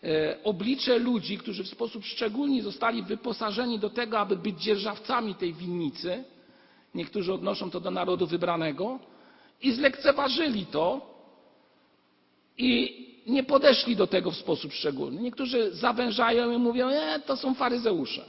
e, 0.04 0.44
oblicze 0.44 1.00
ludzi, 1.00 1.38
którzy 1.38 1.64
w 1.64 1.68
sposób 1.68 2.06
szczególny 2.06 2.62
zostali 2.62 3.04
wyposażeni 3.04 3.80
do 3.80 3.90
tego, 3.90 4.20
aby 4.20 4.36
być 4.36 4.62
dzierżawcami 4.62 5.36
tej 5.36 5.54
winnicy. 5.54 6.24
Niektórzy 6.96 7.34
odnoszą 7.34 7.72
to 7.72 7.80
do 7.80 7.92
narodu 7.92 8.28
wybranego 8.28 9.00
i 9.62 9.72
zlekceważyli 9.72 10.66
to 10.66 11.19
i 12.60 13.00
nie 13.28 13.44
podeszli 13.44 13.96
do 13.96 14.08
tego 14.08 14.32
w 14.32 14.38
sposób 14.38 14.74
szczególny. 14.74 15.22
Niektórzy 15.22 15.76
zawężają 15.76 16.52
i 16.52 16.58
mówią, 16.58 16.88
e, 16.88 17.20
to 17.20 17.38
są 17.38 17.54
faryzeusze. 17.54 18.26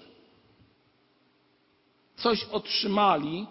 Coś 2.17 2.45
otrzymali, 2.45 3.47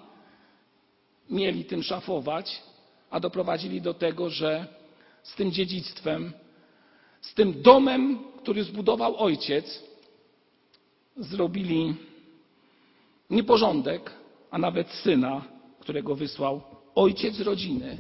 mieli 1.30 1.66
tym 1.66 1.84
szafować, 1.84 2.62
a 3.10 3.20
doprowadzili 3.20 3.82
do 3.82 3.94
tego, 3.94 4.30
że 4.30 4.68
z 5.24 5.36
tym 5.36 5.52
dziedzictwem, 5.52 6.34
z 7.22 7.34
tym 7.34 7.62
domem, 7.62 8.20
który 8.42 8.64
zbudował 8.64 9.18
ojciec, 9.18 9.84
zrobili 11.18 11.96
nieporządek, 13.30 14.12
a 14.52 14.58
nawet 14.58 14.90
syna, 14.90 15.42
którego 15.80 16.16
wysłał 16.16 16.62
ojciec 16.96 17.40
rodziny, 17.40 17.98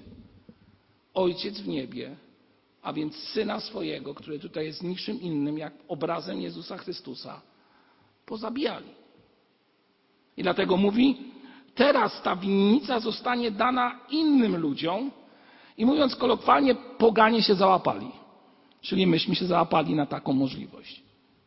ojciec 1.13 1.61
w 1.61 1.67
niebie, 1.67 2.15
a 2.81 2.93
więc 2.93 3.15
syna 3.15 3.59
swojego, 3.59 4.15
który 4.15 4.39
tutaj 4.39 4.65
jest 4.65 4.83
niczym 4.83 5.21
innym 5.21 5.57
jak 5.57 5.73
obrazem 5.87 6.41
Jezusa 6.41 6.77
Chrystusa, 6.77 7.41
pozabijali. 8.25 8.89
I 10.37 10.43
dlatego 10.43 10.77
mówi, 10.77 11.17
teraz 11.75 12.21
ta 12.21 12.35
winnica 12.35 12.99
zostanie 12.99 13.51
dana 13.51 13.99
innym 14.09 14.57
ludziom 14.57 15.11
i 15.77 15.85
mówiąc 15.85 16.15
kolokwialnie, 16.15 16.75
poganie 16.75 17.43
się 17.43 17.55
załapali. 17.55 18.11
Czyli 18.81 19.07
myśmy 19.07 19.35
się 19.35 19.45
załapali 19.45 19.95
na 19.95 20.05
taką 20.05 20.33
możliwość, 20.33 21.01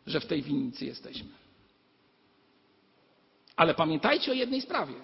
że 0.07 0.21
w 0.21 0.27
tej 0.27 0.43
winnicy 0.43 0.85
jesteśmy. 0.85 1.29
Ale 3.57 3.75
pamiętajcie 3.75 4.31
o 4.33 4.35
jednej 4.35 4.61
sprawie. 4.61 4.95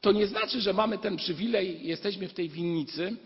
To 0.00 0.12
nie 0.12 0.26
znaczy, 0.26 0.60
że 0.60 0.72
mamy 0.72 0.98
ten 0.98 1.16
przywilej, 1.16 1.86
jesteśmy 1.86 2.28
w 2.28 2.34
tej 2.34 2.48
winnicy, 2.48 3.16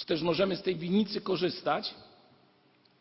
czy 0.00 0.06
też 0.06 0.22
możemy 0.22 0.56
z 0.56 0.62
tej 0.62 0.76
winnicy 0.76 1.20
korzystać, 1.20 1.94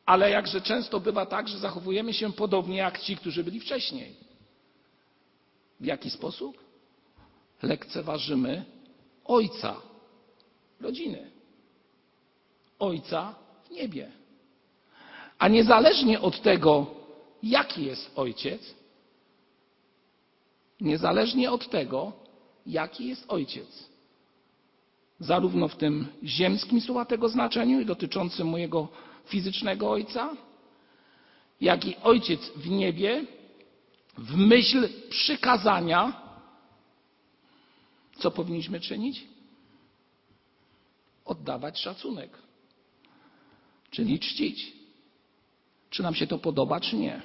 ale 0.06 0.30
jakże 0.30 0.62
często 0.62 1.00
bywa 1.00 1.26
tak, 1.26 1.48
że 1.48 1.60
zachowujemy 1.60 2.14
się 2.14 2.34
podobnie 2.34 2.78
jak 2.78 3.00
ci, 3.00 3.18
którzy 3.18 3.44
byli 3.44 3.60
wcześniej. 3.60 4.16
W 5.80 5.86
jaki 5.86 6.10
sposób? 6.10 6.58
Lekceważymy 7.62 8.66
Ojca 9.26 9.82
rodziny. 10.82 11.32
Ojca 12.80 13.36
w 13.64 13.72
niebie. 13.72 14.12
A 15.38 15.48
niezależnie 15.48 16.22
od 16.22 16.42
tego, 16.42 16.88
jaki 17.44 17.86
jest 17.86 18.12
ojciec, 18.16 18.76
niezależnie 20.82 21.52
od 21.52 21.70
tego, 21.70 22.12
jaki 22.66 23.08
jest 23.08 23.26
ojciec, 23.28 23.89
zarówno 25.20 25.68
w 25.68 25.76
tym 25.76 26.08
ziemskim 26.24 26.82
słowa 26.82 27.06
tego 27.06 27.30
znaczeniu 27.30 27.82
i 27.82 27.86
dotyczącym 27.86 28.48
mojego 28.48 28.88
fizycznego 29.26 29.92
ojca, 29.92 30.36
jak 31.62 31.86
i 31.86 31.96
ojciec 32.04 32.52
w 32.56 32.70
niebie, 32.70 33.26
w 34.18 34.36
myśl 34.36 34.90
przykazania, 35.10 36.22
co 38.18 38.32
powinniśmy 38.32 38.80
czynić? 38.80 39.28
Oddawać 41.26 41.80
szacunek, 41.80 42.38
czyli 43.92 44.20
czcić. 44.20 44.74
Czy 45.90 46.04
nam 46.04 46.16
się 46.16 46.28
to 46.28 46.38
podoba, 46.38 46.80
czy 46.80 46.96
nie. 46.96 47.22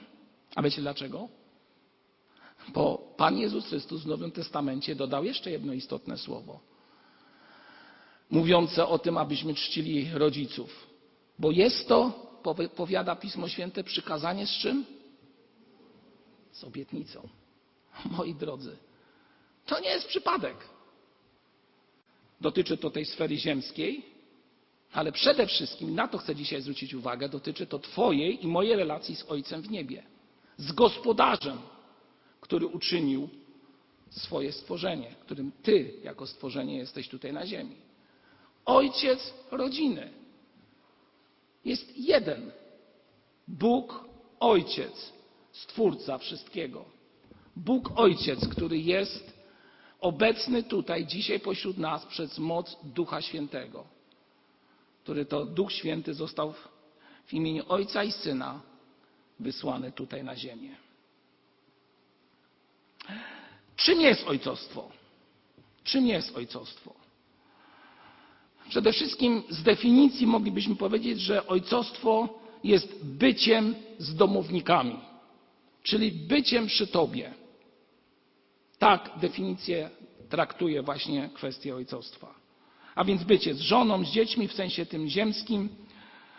A 0.55 0.63
wiecie 0.63 0.83
dlaczego? 0.83 1.29
Bo 2.69 3.15
Pan 3.17 3.39
Jezus 3.39 3.67
Chrystus 3.67 4.03
w 4.03 4.07
Nowym 4.07 4.31
Testamencie 4.31 4.95
dodał 4.95 5.25
jeszcze 5.25 5.51
jedno 5.51 5.73
istotne 5.73 6.19
słowo 6.19 6.74
mówiące 8.35 8.87
o 8.87 8.99
tym, 8.99 9.19
abyśmy 9.19 9.55
czcili 9.55 10.11
rodziców. 10.13 10.87
Bo 11.39 11.51
jest 11.51 11.89
to, 11.89 12.13
powiada 12.77 13.17
Pismo 13.17 13.49
Święte, 13.49 13.85
przykazanie 13.85 14.47
z 14.47 14.51
czym? 14.51 14.85
Z 16.53 16.65
obietnicą. 16.65 17.29
Moi 18.11 18.35
drodzy, 18.35 18.77
to 19.67 19.81
nie 19.81 19.89
jest 19.89 20.09
przypadek. 20.09 20.57
Dotyczy 22.41 22.77
to 22.77 22.91
tej 22.91 23.05
sfery 23.05 23.37
ziemskiej, 23.37 24.05
ale 24.93 25.13
przede 25.13 25.47
wszystkim, 25.47 25.95
na 25.95 26.09
to 26.09 26.19
chcę 26.19 26.35
dzisiaj 26.35 26.63
zwrócić 26.63 26.95
uwagę, 26.95 27.29
dotyczy 27.29 27.67
to 27.67 27.79
Twojej 27.79 28.45
i 28.45 28.47
mojej 28.47 28.77
relacji 28.77 29.17
z 29.17 29.25
Ojcem 29.31 29.63
w 29.63 29.71
niebie, 29.71 30.03
z 30.57 30.73
gospodarzem, 30.73 31.59
który 32.41 32.67
uczynił 32.67 33.29
swoje 34.11 34.53
stworzenie, 34.53 35.15
którym 35.21 35.53
Ty 35.63 35.95
jako 36.03 36.27
stworzenie 36.27 36.77
jesteś 36.77 37.09
tutaj 37.09 37.33
na 37.33 37.47
ziemi. 37.47 37.84
Ojciec 38.65 39.35
rodziny. 39.51 40.11
Jest 41.65 41.99
jeden. 41.99 42.53
Bóg 43.49 44.05
Ojciec, 44.41 45.13
Stwórca 45.53 46.19
wszystkiego. 46.19 46.85
Bóg 47.57 47.91
Ojciec, 47.97 48.49
który 48.49 48.79
jest 48.79 49.35
obecny 50.01 50.63
tutaj, 50.63 51.07
dzisiaj 51.07 51.41
pośród 51.41 51.79
nas 51.79 52.07
przez 52.07 52.39
moc 52.39 52.77
Ducha 52.83 53.23
Świętego, 53.23 53.85
który 55.03 55.27
to 55.27 55.47
Duch 55.47 55.73
Święty 55.73 56.15
został 56.15 56.55
w 57.27 57.33
imieniu 57.33 57.65
Ojca 57.69 58.05
i 58.05 58.13
Syna 58.13 58.61
wysłany 59.41 59.93
tutaj 59.93 60.25
na 60.25 60.37
ziemię. 60.37 60.77
Czym 63.77 64.01
jest 64.01 64.29
ojcostwo? 64.29 64.89
Czym 65.85 66.07
jest 66.07 66.37
ojcostwo? 66.37 67.04
Przede 68.69 68.93
wszystkim 68.93 69.43
z 69.49 69.63
definicji 69.63 70.27
moglibyśmy 70.27 70.77
powiedzieć, 70.77 71.21
że 71.21 71.47
ojcostwo 71.47 72.29
jest 72.65 73.05
byciem 73.05 73.75
z 73.99 74.15
domownikami, 74.15 74.97
czyli 75.83 76.13
byciem 76.13 76.67
przy 76.67 76.87
Tobie. 76.87 77.35
Tak 78.79 79.11
definicję 79.21 79.91
traktuje 80.29 80.83
właśnie 80.83 81.31
kwestię 81.35 81.75
ojcostwa. 81.75 82.35
A 82.95 83.05
więc 83.05 83.25
bycie 83.25 83.55
z 83.55 83.61
żoną, 83.61 84.05
z 84.05 84.09
dziećmi 84.11 84.49
w 84.49 84.53
sensie 84.53 84.87
tym 84.87 85.09
ziemskim, 85.09 85.69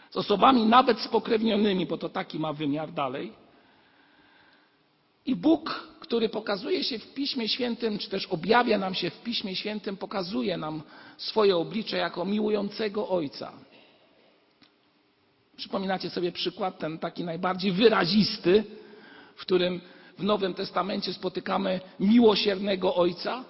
z 0.10 0.18
osobami 0.18 0.66
nawet 0.66 1.00
spokrewnionymi, 1.00 1.86
bo 1.86 1.98
to 1.98 2.10
taki 2.10 2.40
ma 2.40 2.54
wymiar 2.54 2.92
dalej. 2.92 3.34
I 5.26 5.36
Bóg 5.36 5.88
który 6.06 6.30
pokazuje 6.30 6.84
się 6.84 7.00
w 7.00 7.14
Piśmie 7.14 7.48
Świętym, 7.48 7.98
czy 7.98 8.10
też 8.10 8.26
objawia 8.26 8.78
nam 8.78 8.94
się 8.94 9.10
w 9.10 9.22
Piśmie 9.24 9.56
Świętym, 9.56 9.98
pokazuje 9.98 10.58
nam 10.58 10.84
swoje 11.18 11.58
oblicze 11.58 11.98
jako 11.98 12.26
miłującego 12.26 13.10
Ojca. 13.10 13.52
Przypominacie 15.58 16.10
sobie 16.10 16.32
przykład, 16.32 16.80
ten 16.80 17.00
taki 17.00 17.24
najbardziej 17.24 17.72
wyrazisty, 17.72 18.64
w 19.36 19.42
którym 19.42 19.82
w 20.18 20.24
Nowym 20.24 20.54
Testamencie 20.54 21.14
spotykamy 21.14 21.80
miłosiernego 22.00 22.96
Ojca, 22.96 23.44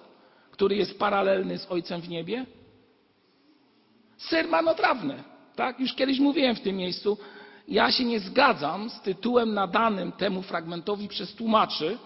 który 0.50 0.76
jest 0.76 0.98
paralelny 0.98 1.58
z 1.58 1.66
Ojcem 1.70 2.00
w 2.00 2.08
niebie? 2.08 2.46
Ser 4.16 4.48
marnotrawny. 4.48 5.22
Tak? 5.56 5.80
Już 5.80 5.94
kiedyś 5.94 6.18
mówiłem 6.18 6.56
w 6.56 6.60
tym 6.60 6.76
miejscu. 6.76 7.18
Ja 7.68 7.92
się 7.92 8.04
nie 8.04 8.20
zgadzam 8.20 8.90
z 8.90 9.00
tytułem 9.00 9.54
nadanym 9.54 10.12
temu 10.12 10.42
fragmentowi 10.42 11.08
przez 11.08 11.34
tłumaczy, 11.34 11.98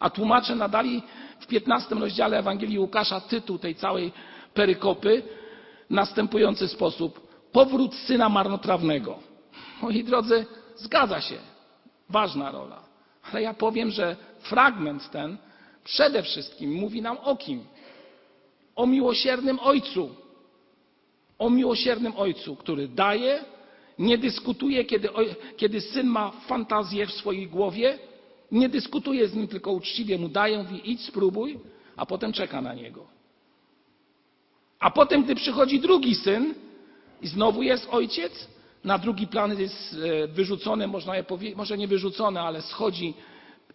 A 0.00 0.10
tłumacze 0.10 0.54
nadali 0.54 1.02
w 1.40 1.46
15 1.46 1.94
rozdziale 1.94 2.38
Ewangelii 2.38 2.78
Łukasza 2.78 3.20
tytuł 3.20 3.58
tej 3.58 3.74
całej 3.74 4.12
perykopy 4.54 5.22
w 5.90 5.94
następujący 5.94 6.68
sposób: 6.68 7.20
Powrót 7.52 7.94
syna 7.94 8.28
marnotrawnego. 8.28 9.18
Moi 9.82 10.04
drodzy, 10.04 10.46
zgadza 10.76 11.20
się, 11.20 11.36
ważna 12.08 12.50
rola. 12.50 12.82
Ale 13.32 13.42
ja 13.42 13.54
powiem, 13.54 13.90
że 13.90 14.16
fragment 14.40 15.10
ten 15.10 15.38
przede 15.84 16.22
wszystkim 16.22 16.72
mówi 16.72 17.02
nam 17.02 17.18
o 17.18 17.36
kim? 17.36 17.64
O 18.76 18.86
miłosiernym 18.86 19.58
Ojcu. 19.60 20.14
O 21.38 21.50
miłosiernym 21.50 22.12
Ojcu, 22.16 22.56
który 22.56 22.88
daje, 22.88 23.44
nie 23.98 24.18
dyskutuje, 24.18 24.84
kiedy, 24.84 25.08
kiedy 25.56 25.80
syn 25.80 26.06
ma 26.06 26.30
fantazję 26.30 27.06
w 27.06 27.12
swojej 27.12 27.46
głowie, 27.46 27.98
nie 28.52 28.68
dyskutuje 28.68 29.28
z 29.28 29.34
nim, 29.34 29.48
tylko 29.48 29.72
uczciwie 29.72 30.18
mu 30.18 30.28
daje, 30.28 30.58
mówi 30.58 30.90
idź, 30.90 31.04
spróbuj, 31.04 31.58
a 31.96 32.06
potem 32.06 32.32
czeka 32.32 32.60
na 32.60 32.74
niego. 32.74 33.06
A 34.78 34.90
potem, 34.90 35.22
gdy 35.24 35.34
przychodzi 35.34 35.80
drugi 35.80 36.14
syn 36.14 36.54
i 37.22 37.26
znowu 37.26 37.62
jest 37.62 37.88
ojciec, 37.90 38.48
na 38.84 38.98
drugi 38.98 39.26
plan 39.26 39.60
jest 39.60 39.96
e, 40.24 40.28
wyrzucony, 40.28 40.86
można 40.86 41.16
je 41.16 41.24
może 41.56 41.78
nie 41.78 41.88
wyrzucony, 41.88 42.40
ale 42.40 42.62
schodzi 42.62 43.14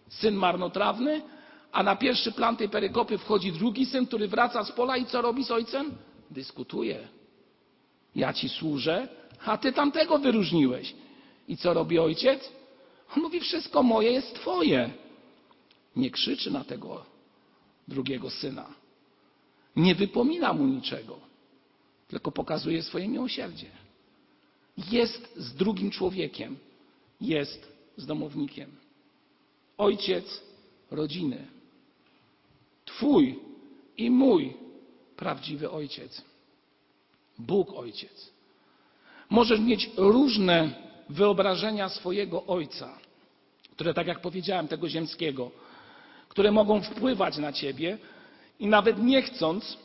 syn 0.08 0.34
marnotrawny, 0.34 1.22
a 1.72 1.82
na 1.82 1.96
pierwszy 1.96 2.32
plan 2.32 2.56
tej 2.56 2.68
perykopy 2.68 3.18
wchodzi 3.18 3.52
drugi 3.52 3.86
syn, 3.86 4.06
który 4.06 4.28
wraca 4.28 4.64
z 4.64 4.72
pola 4.72 4.96
i 4.96 5.06
co 5.06 5.22
robi 5.22 5.44
z 5.44 5.50
ojcem? 5.50 5.94
Dyskutuje. 6.30 7.08
Ja 8.14 8.32
ci 8.32 8.48
służę, 8.48 9.08
a 9.44 9.58
ty 9.58 9.72
tamtego 9.72 10.18
wyróżniłeś. 10.18 10.94
I 11.48 11.56
co 11.56 11.74
robi 11.74 11.98
ojciec? 11.98 12.52
On 13.16 13.22
mówi: 13.22 13.40
Wszystko 13.40 13.82
moje 13.82 14.12
jest 14.12 14.34
twoje. 14.34 14.90
Nie 15.96 16.10
krzyczy 16.10 16.50
na 16.50 16.64
tego 16.64 17.04
drugiego 17.88 18.30
syna. 18.30 18.66
Nie 19.76 19.94
wypomina 19.94 20.52
mu 20.52 20.66
niczego, 20.66 21.18
tylko 22.08 22.32
pokazuje 22.32 22.82
swoje 22.82 23.08
miłosierdzie. 23.08 23.70
Jest 24.90 25.36
z 25.36 25.54
drugim 25.54 25.90
człowiekiem, 25.90 26.56
jest 27.20 27.72
z 27.96 28.06
domownikiem. 28.06 28.70
Ojciec 29.78 30.42
rodziny. 30.90 31.46
Twój 32.84 33.38
i 33.96 34.10
mój 34.10 34.54
prawdziwy 35.16 35.70
ojciec. 35.70 36.22
Bóg 37.38 37.72
ojciec. 37.72 38.30
Możesz 39.30 39.60
mieć 39.60 39.90
różne 39.96 40.85
wyobrażenia 41.08 41.88
swojego 41.88 42.46
ojca, 42.46 42.98
które, 43.72 43.94
tak 43.94 44.06
jak 44.06 44.20
powiedziałem, 44.20 44.68
tego 44.68 44.88
ziemskiego, 44.88 45.50
które 46.28 46.52
mogą 46.52 46.82
wpływać 46.82 47.36
na 47.36 47.52
ciebie 47.52 47.98
i 48.60 48.66
nawet 48.66 49.02
nie 49.02 49.22
chcąc, 49.22 49.78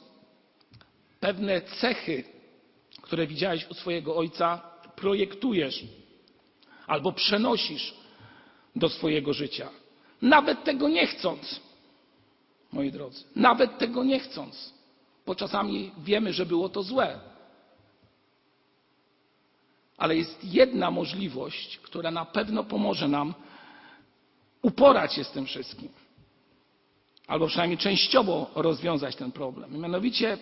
pewne 1.19 1.61
cechy, 1.61 2.23
które 3.01 3.27
widziałeś 3.27 3.69
u 3.69 3.73
swojego 3.73 4.15
ojca, 4.15 4.61
projektujesz 4.95 5.83
albo 6.87 7.11
przenosisz 7.11 7.93
do 8.75 8.89
swojego 8.89 9.33
życia. 9.33 9.69
Nawet 10.21 10.63
tego 10.63 10.89
nie 10.89 11.07
chcąc, 11.07 11.59
moi 12.71 12.91
drodzy, 12.91 13.23
nawet 13.35 13.77
tego 13.77 14.03
nie 14.03 14.19
chcąc, 14.19 14.73
bo 15.25 15.35
czasami 15.35 15.91
wiemy, 15.97 16.33
że 16.33 16.45
było 16.45 16.69
to 16.69 16.83
złe. 16.83 17.19
Ale 20.01 20.17
jest 20.17 20.43
jedna 20.43 20.91
możliwość, 20.91 21.77
która 21.77 22.11
na 22.11 22.25
pewno 22.25 22.63
pomoże 22.63 23.07
nam 23.07 23.33
uporać 24.61 25.13
się 25.13 25.23
z 25.23 25.31
tym 25.31 25.45
wszystkim, 25.45 25.89
albo 27.27 27.47
przynajmniej 27.47 27.77
częściowo 27.77 28.51
rozwiązać 28.55 29.15
ten 29.15 29.31
problem. 29.31 29.81
Mianowicie 29.81 30.37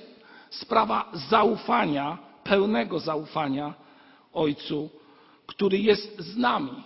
sprawa 0.50 1.12
zaufania, 1.30 2.17
pełnego 2.43 3.00
zaufania 3.00 3.74
Ojcu, 4.34 4.89
który 5.45 5.78
jest 5.78 6.19
z 6.19 6.38
nami. 6.38 6.84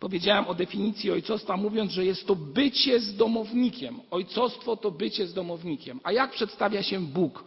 Powiedziałem 0.00 0.46
o 0.46 0.54
definicji 0.54 1.10
ojcostwa, 1.10 1.56
mówiąc, 1.56 1.92
że 1.92 2.04
jest 2.04 2.26
to 2.26 2.36
bycie 2.36 3.00
z 3.00 3.16
domownikiem. 3.16 4.00
Ojcostwo 4.10 4.76
to 4.76 4.90
bycie 4.90 5.26
z 5.26 5.34
domownikiem. 5.34 6.00
A 6.04 6.12
jak 6.12 6.30
przedstawia 6.30 6.82
się 6.82 7.00
Bóg 7.00 7.44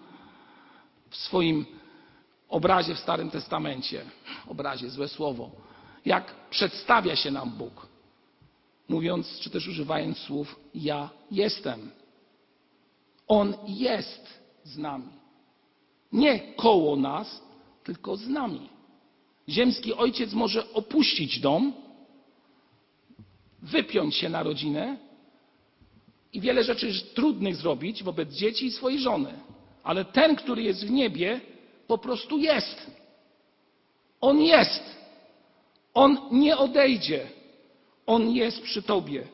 w 1.10 1.16
swoim 1.16 1.66
obrazie 2.50 2.96
w 2.96 3.00
Starym 3.00 3.32
Testamencie? 3.32 4.02
Obrazie, 4.48 4.90
złe 4.90 5.08
słowo. 5.08 5.52
Jak 6.06 6.50
przedstawia 6.50 7.16
się 7.16 7.32
nam 7.32 7.50
Bóg? 7.50 7.88
Mówiąc, 8.90 9.40
czy 9.40 9.50
też 9.50 9.68
używając 9.68 10.18
słów, 10.18 10.60
ja 10.76 11.10
jestem. 11.32 11.92
On 13.28 13.54
jest 13.68 14.40
z 14.64 14.78
nami. 14.78 15.10
Nie 16.12 16.40
koło 16.40 16.96
nas, 16.96 17.42
tylko 17.84 18.16
z 18.16 18.28
nami. 18.28 18.70
Ziemski 19.50 19.94
ojciec 19.94 20.34
może 20.34 20.74
opuścić 20.74 21.40
dom, 21.40 21.74
wypiąć 23.62 24.16
się 24.16 24.30
na 24.30 24.44
rodzinę 24.44 24.98
i 26.34 26.42
wiele 26.42 26.64
rzeczy 26.64 27.14
trudnych 27.14 27.56
zrobić 27.56 28.04
wobec 28.04 28.34
dzieci 28.34 28.66
i 28.66 28.72
swojej 28.72 29.00
żony. 29.00 29.34
Ale 29.84 30.06
ten, 30.06 30.36
który 30.36 30.64
jest 30.64 30.86
w 30.86 30.92
niebie, 30.92 31.42
po 31.90 31.98
prostu 31.98 32.38
jest. 32.38 32.92
On 34.22 34.42
jest. 34.42 34.84
On 35.94 36.18
nie 36.32 36.58
odejdzie. 36.58 37.28
On 38.06 38.32
jest 38.32 38.62
przy 38.62 38.82
tobie, 38.82 39.28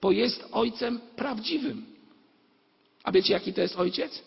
bo 0.00 0.12
jest 0.12 0.44
ojcem 0.52 1.00
prawdziwym. 1.16 1.86
A 3.04 3.12
wiecie, 3.12 3.32
jaki 3.32 3.52
to 3.52 3.60
jest 3.60 3.76
ojciec? 3.76 4.22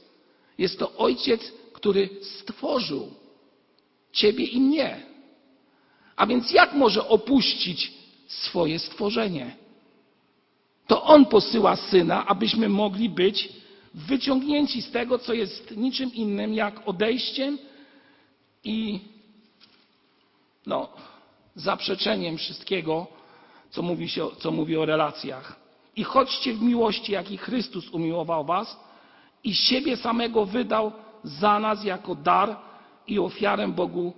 Jest 0.58 0.80
to 0.80 0.98
ojciec, 0.98 1.52
który 1.74 2.10
stworzył 2.22 3.12
ciebie 4.12 4.46
i 4.46 4.62
mnie. 4.62 5.06
A 6.16 6.28
więc 6.28 6.52
jak 6.52 6.74
może 6.74 7.08
opuścić 7.08 7.94
swoje 8.28 8.80
stworzenie? 8.80 9.56
To 10.88 11.04
On 11.04 11.26
posyła 11.26 11.76
syna, 11.76 12.26
abyśmy 12.26 12.70
mogli 12.70 13.10
być 13.10 13.50
wyciągnięci 13.94 14.82
z 14.82 14.92
tego, 14.92 15.20
co 15.20 15.34
jest 15.34 15.78
niczym 15.78 16.14
innym 16.14 16.54
jak 16.54 16.88
odejściem 16.88 17.58
i 18.64 19.00
no, 20.66 20.90
zaprzeczeniem 21.56 22.38
wszystkiego, 22.38 23.08
co 23.70 23.82
mówi, 23.82 24.10
się, 24.10 24.28
co 24.40 24.52
mówi 24.52 24.78
o 24.78 24.86
relacjach. 24.86 25.60
I 25.96 26.04
chodźcie 26.04 26.54
w 26.54 26.62
miłości, 26.62 27.12
jak 27.12 27.32
i 27.32 27.38
Chrystus 27.38 27.90
umiłował 27.90 28.46
Was 28.46 28.80
i 29.44 29.54
siebie 29.54 29.98
samego 29.98 30.46
wydał 30.46 30.92
za 31.24 31.60
nas 31.60 31.84
jako 31.84 32.16
dar 32.16 32.58
i 33.08 33.20
ofiarę 33.20 33.68
Bogu 33.68 34.14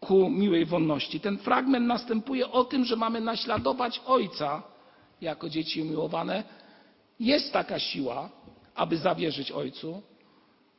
ku 0.00 0.30
miłej 0.30 0.66
wonności. 0.66 1.20
Ten 1.20 1.38
fragment 1.38 1.86
następuje 1.86 2.50
o 2.50 2.64
tym, 2.64 2.84
że 2.84 2.96
mamy 2.96 3.20
naśladować 3.20 4.00
Ojca 4.06 4.62
jako 5.20 5.48
dzieci 5.48 5.82
umiłowane. 5.82 6.44
Jest 7.20 7.52
taka 7.52 7.78
siła, 7.78 8.28
aby 8.74 8.96
zawierzyć 8.96 9.52
Ojcu, 9.52 10.02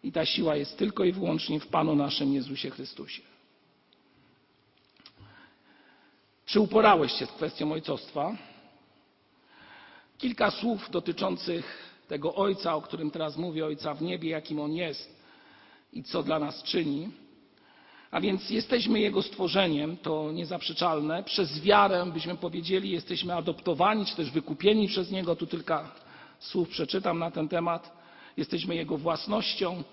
i 0.04 0.12
ta 0.12 0.26
siła 0.26 0.56
jest 0.56 0.78
tylko 0.78 1.04
i 1.04 1.12
wyłącznie 1.12 1.60
w 1.60 1.68
Panu 1.68 1.96
naszym 1.96 2.34
Jezusie 2.34 2.70
Chrystusie. 2.70 3.22
Czy 6.46 6.60
uporałeś 6.60 7.12
się 7.12 7.26
z 7.26 7.32
kwestią 7.32 7.72
ojcostwa? 7.72 8.36
Kilka 10.18 10.52
słów 10.52 10.90
dotyczących 10.92 11.94
tego 12.08 12.36
Ojca, 12.36 12.76
o 12.76 12.82
którym 12.82 13.12
teraz 13.12 13.38
mówię, 13.38 13.66
Ojca 13.66 13.94
w 13.94 14.02
niebie, 14.02 14.30
jakim 14.30 14.60
On 14.60 14.74
jest 14.74 15.24
i 15.94 16.04
co 16.04 16.24
dla 16.24 16.40
nas 16.40 16.64
czyni. 16.64 17.10
A 18.12 18.22
więc 18.22 18.50
jesteśmy 18.50 19.00
Jego 19.00 19.22
stworzeniem, 19.22 19.98
to 19.98 20.32
niezaprzeczalne. 20.32 21.24
Przez 21.24 21.62
wiarę, 21.62 22.06
byśmy 22.14 22.36
powiedzieli, 22.36 22.90
jesteśmy 22.90 23.36
adoptowani, 23.36 24.06
czy 24.06 24.16
też 24.16 24.32
wykupieni 24.32 24.88
przez 24.88 25.12
Niego. 25.12 25.36
Tu 25.36 25.48
kilka 25.48 25.92
słów 26.40 26.70
przeczytam 26.70 27.20
na 27.20 27.32
ten 27.32 27.48
temat. 27.48 28.03
Jesteśmy 28.38 28.76
Jego 28.76 28.98
własnością. 28.98 29.84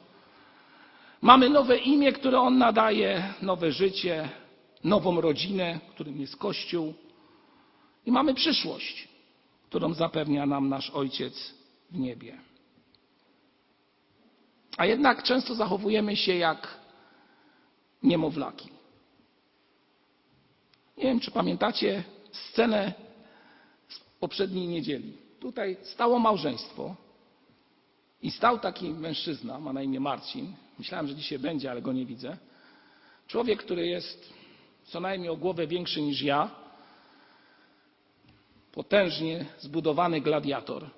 Mamy 1.23 1.49
nowe 1.49 1.79
imię, 1.79 2.13
które 2.13 2.41
On 2.41 2.59
nadaje, 2.59 3.35
nowe 3.43 3.73
życie, 3.73 4.29
nową 4.85 5.21
rodzinę, 5.21 5.81
którym 5.91 6.21
jest 6.21 6.37
Kościół. 6.37 6.95
I 8.07 8.13
mamy 8.13 8.35
przyszłość, 8.35 9.09
którą 9.69 9.95
zapewnia 9.95 10.47
nam 10.47 10.69
nasz 10.69 10.91
Ojciec 10.91 11.55
w 11.91 11.99
niebie. 11.99 12.39
A 14.77 14.87
jednak 14.87 15.23
często 15.23 15.55
zachowujemy 15.55 16.17
się 16.17 16.35
jak 16.35 16.81
niemowlaki. 18.03 18.69
Nie 20.97 21.05
wiem, 21.05 21.21
czy 21.21 21.31
pamiętacie 21.31 22.05
scenę 22.33 22.93
z 23.89 24.01
poprzedniej 24.21 24.67
niedzieli. 24.67 25.13
Tutaj 25.41 25.77
stało 25.83 26.19
małżeństwo 26.19 26.97
i 28.23 28.31
stał 28.31 28.59
taki 28.59 28.91
mężczyzna, 28.91 29.59
ma 29.59 29.73
na 29.73 29.83
imię 29.83 30.01
Marcin. 30.01 30.53
Myślałem, 30.79 31.09
że 31.09 31.15
dzisiaj 31.15 31.39
będzie, 31.39 31.71
ale 31.71 31.83
go 31.83 31.93
nie 31.93 32.07
widzę. 32.07 32.37
Człowiek, 33.27 33.63
który 33.63 33.87
jest 33.87 34.33
co 34.85 35.01
najmniej 35.01 35.31
o 35.31 35.37
głowę 35.37 35.67
większy 35.67 36.03
niż 36.03 36.23
ja, 36.23 36.51
potężnie 38.73 39.45
zbudowany 39.59 40.21
gladiator. 40.21 40.91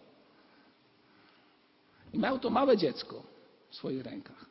I 2.15 2.19
miał 2.19 2.39
to 2.39 2.51
małe 2.51 2.77
dziecko 2.77 3.23
w 3.71 3.77
swoich 3.77 4.05
rękach. 4.05 4.47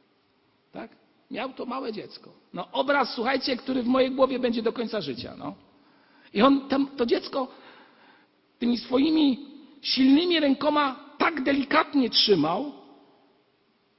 Tak? 0.71 0.91
Miał 1.31 1.53
to 1.53 1.65
małe 1.65 1.93
dziecko. 1.93 2.33
No 2.53 2.71
obraz, 2.71 3.13
słuchajcie, 3.15 3.57
który 3.57 3.83
w 3.83 3.87
mojej 3.87 4.11
głowie 4.11 4.39
będzie 4.39 4.61
do 4.61 4.73
końca 4.73 5.01
życia. 5.01 5.35
No. 5.37 5.55
I 6.33 6.41
on 6.41 6.67
tam, 6.67 6.87
to 6.97 7.05
dziecko 7.05 7.47
tymi 8.59 8.77
swoimi 8.77 9.45
silnymi 9.81 10.39
rękoma 10.39 11.00
tak 11.21 11.43
delikatnie 11.43 12.09
trzymał, 12.09 12.71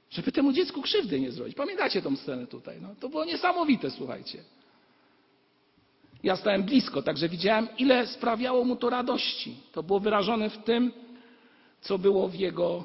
żeby 0.09 0.31
temu 0.31 0.53
dziecku 0.53 0.81
krzywdy 0.81 1.19
nie 1.19 1.31
zrobić. 1.31 1.55
Pamiętacie 1.55 2.01
tą 2.01 2.15
scenę 2.15 2.47
tutaj? 2.47 2.81
No, 2.81 2.89
to 2.99 3.09
było 3.09 3.25
niesamowite, 3.25 3.91
słuchajcie. 3.91 4.43
Ja 6.23 6.35
stałem 6.35 6.63
blisko, 6.63 7.01
także 7.01 7.29
widziałem, 7.29 7.67
ile 7.77 8.07
sprawiało 8.07 8.63
mu 8.63 8.75
to 8.75 8.89
radości. 8.89 9.55
To 9.71 9.83
było 9.83 9.99
wyrażone 9.99 10.49
w 10.49 10.57
tym, 10.57 10.91
co 11.81 11.97
było 11.97 12.27
w 12.27 12.35
jego 12.35 12.83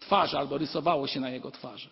twarzy, 0.00 0.38
albo 0.38 0.58
rysowało 0.58 1.06
się 1.06 1.20
na 1.20 1.30
jego 1.30 1.50
twarzy. 1.50 1.88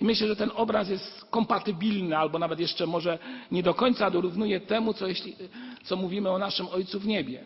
I 0.00 0.04
myślę, 0.04 0.28
że 0.28 0.36
ten 0.36 0.50
obraz 0.54 0.88
jest 0.88 1.24
kompatybilny, 1.30 2.18
albo 2.18 2.38
nawet 2.38 2.60
jeszcze 2.60 2.86
może 2.86 3.18
nie 3.50 3.62
do 3.62 3.74
końca 3.74 4.10
dorównuje 4.10 4.60
temu, 4.60 4.94
co, 4.94 5.06
jeśli, 5.06 5.36
co 5.84 5.96
mówimy 5.96 6.30
o 6.30 6.38
naszym 6.38 6.66
Ojcu 6.68 7.00
w 7.00 7.06
niebie. 7.06 7.44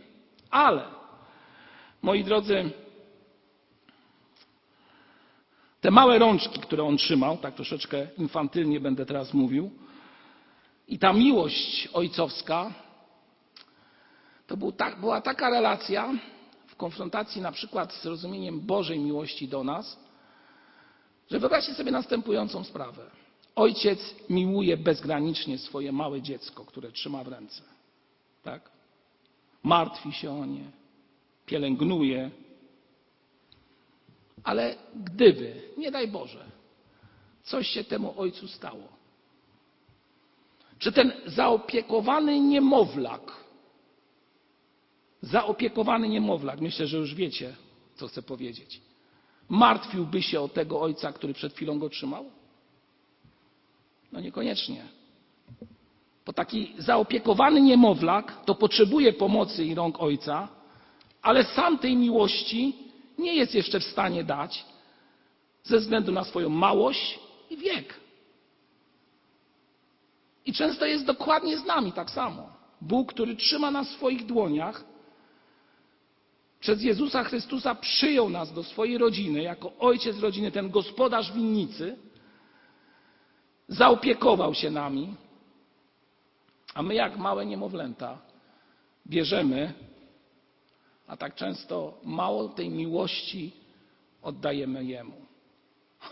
Ale, 0.51 0.85
moi 2.03 2.25
drodzy, 2.25 2.71
te 5.81 5.91
małe 5.91 6.19
rączki, 6.19 6.61
które 6.61 6.85
on 6.85 6.97
trzymał, 6.97 7.37
tak 7.37 7.55
troszeczkę 7.55 8.07
infantylnie 8.19 8.81
będę 8.81 9.07
teraz 9.07 9.35
mówił, 9.35 9.71
i 10.89 10.99
ta 10.99 11.13
miłość 11.13 11.89
ojcowska, 11.93 12.73
to 14.47 14.57
był 14.57 14.73
była 15.01 15.21
taka 15.21 15.51
relacja 15.51 16.15
w 16.67 16.77
konfrontacji 16.77 17.43
na 17.43 17.53
przykład 17.53 17.95
z 17.95 18.07
rozumieniem 18.07 18.61
Bożej 18.61 18.99
miłości 18.99 19.49
do 19.49 19.65
nas, 19.65 19.99
że 21.31 21.39
wyobraźcie 21.39 21.75
sobie 21.75 21.91
następującą 21.91 22.65
sprawę. 22.65 23.11
Ojciec 23.57 24.15
miłuje 24.31 24.77
bezgranicznie 24.77 25.59
swoje 25.59 25.93
małe 25.93 26.23
dziecko, 26.23 26.65
które 26.65 26.93
trzyma 26.93 27.25
w 27.25 27.29
ręce. 27.29 27.63
Tak? 28.43 28.71
Martwi 29.63 30.13
się 30.13 30.31
o 30.31 30.47
nie, 30.47 30.65
pielęgnuje. 31.49 32.31
Ale 34.45 34.77
gdyby, 35.05 35.63
nie 35.77 35.91
daj 35.91 36.09
Boże, 36.09 36.45
coś 37.43 37.69
się 37.69 37.85
temu 37.85 38.15
ojcu 38.21 38.49
stało, 38.49 38.89
czy 40.79 40.93
ten 40.93 41.13
zaopiekowany 41.27 42.41
niemowlak, 42.41 43.33
zaopiekowany 45.23 46.09
niemowlak, 46.09 46.61
myślę, 46.61 46.87
że 46.87 46.97
już 46.97 47.15
wiecie, 47.15 47.57
co 47.95 48.09
chcę 48.09 48.23
powiedzieć, 48.23 48.81
martwiłby 49.49 50.23
się 50.23 50.41
o 50.41 50.49
tego 50.49 50.81
ojca, 50.81 51.13
który 51.13 51.35
przed 51.35 51.55
chwilą 51.55 51.79
go 51.79 51.89
trzymał? 51.89 52.25
No 54.13 54.21
niekoniecznie. 54.21 54.85
Bo 56.27 56.33
taki 56.33 56.75
zaopiekowany 56.79 57.61
niemowlak 57.61 58.45
to 58.45 58.55
potrzebuje 58.55 59.13
pomocy 59.13 59.65
i 59.65 59.75
rąk 59.75 60.01
ojca, 60.01 60.49
ale 61.23 61.45
sam 61.45 61.79
tej 61.79 61.97
miłości 61.97 62.77
nie 63.19 63.35
jest 63.35 63.55
jeszcze 63.55 63.81
w 63.81 63.85
stanie 63.85 64.25
dać 64.25 64.65
ze 65.63 65.79
względu 65.79 66.13
na 66.13 66.25
swoją 66.25 66.49
małość 66.49 67.19
i 67.51 67.57
wiek. 67.57 68.01
I 70.47 70.53
często 70.53 70.87
jest 70.87 71.05
dokładnie 71.05 71.59
z 71.59 71.65
nami 71.65 71.93
tak 71.93 72.11
samo. 72.11 72.49
Bóg, 72.81 73.13
który 73.13 73.37
trzyma 73.37 73.71
nas 73.71 73.89
w 73.89 73.97
swoich 73.97 74.27
dłoniach, 74.27 74.85
przez 76.61 76.83
Jezusa 76.83 77.25
Chrystusa 77.25 77.75
przyjął 77.75 78.31
nas 78.31 78.53
do 78.53 78.65
swojej 78.65 78.99
rodziny, 78.99 79.43
jako 79.43 79.73
ojciec 79.79 80.19
rodziny, 80.19 80.53
ten 80.53 80.71
gospodarz 80.71 81.33
winnicy, 81.33 81.97
zaopiekował 83.69 84.55
się 84.55 84.71
nami, 84.71 85.15
a 86.75 86.83
my, 86.83 86.95
jak 86.95 87.17
małe 87.17 87.47
niemowlęta, 87.47 88.19
bierzemy, 89.07 89.73
a 91.09 91.17
tak 91.17 91.35
często 91.35 91.99
mało 92.05 92.49
tej 92.49 92.71
miłości 92.71 93.53
oddajemy 94.23 94.85
Jemu. 94.85 95.27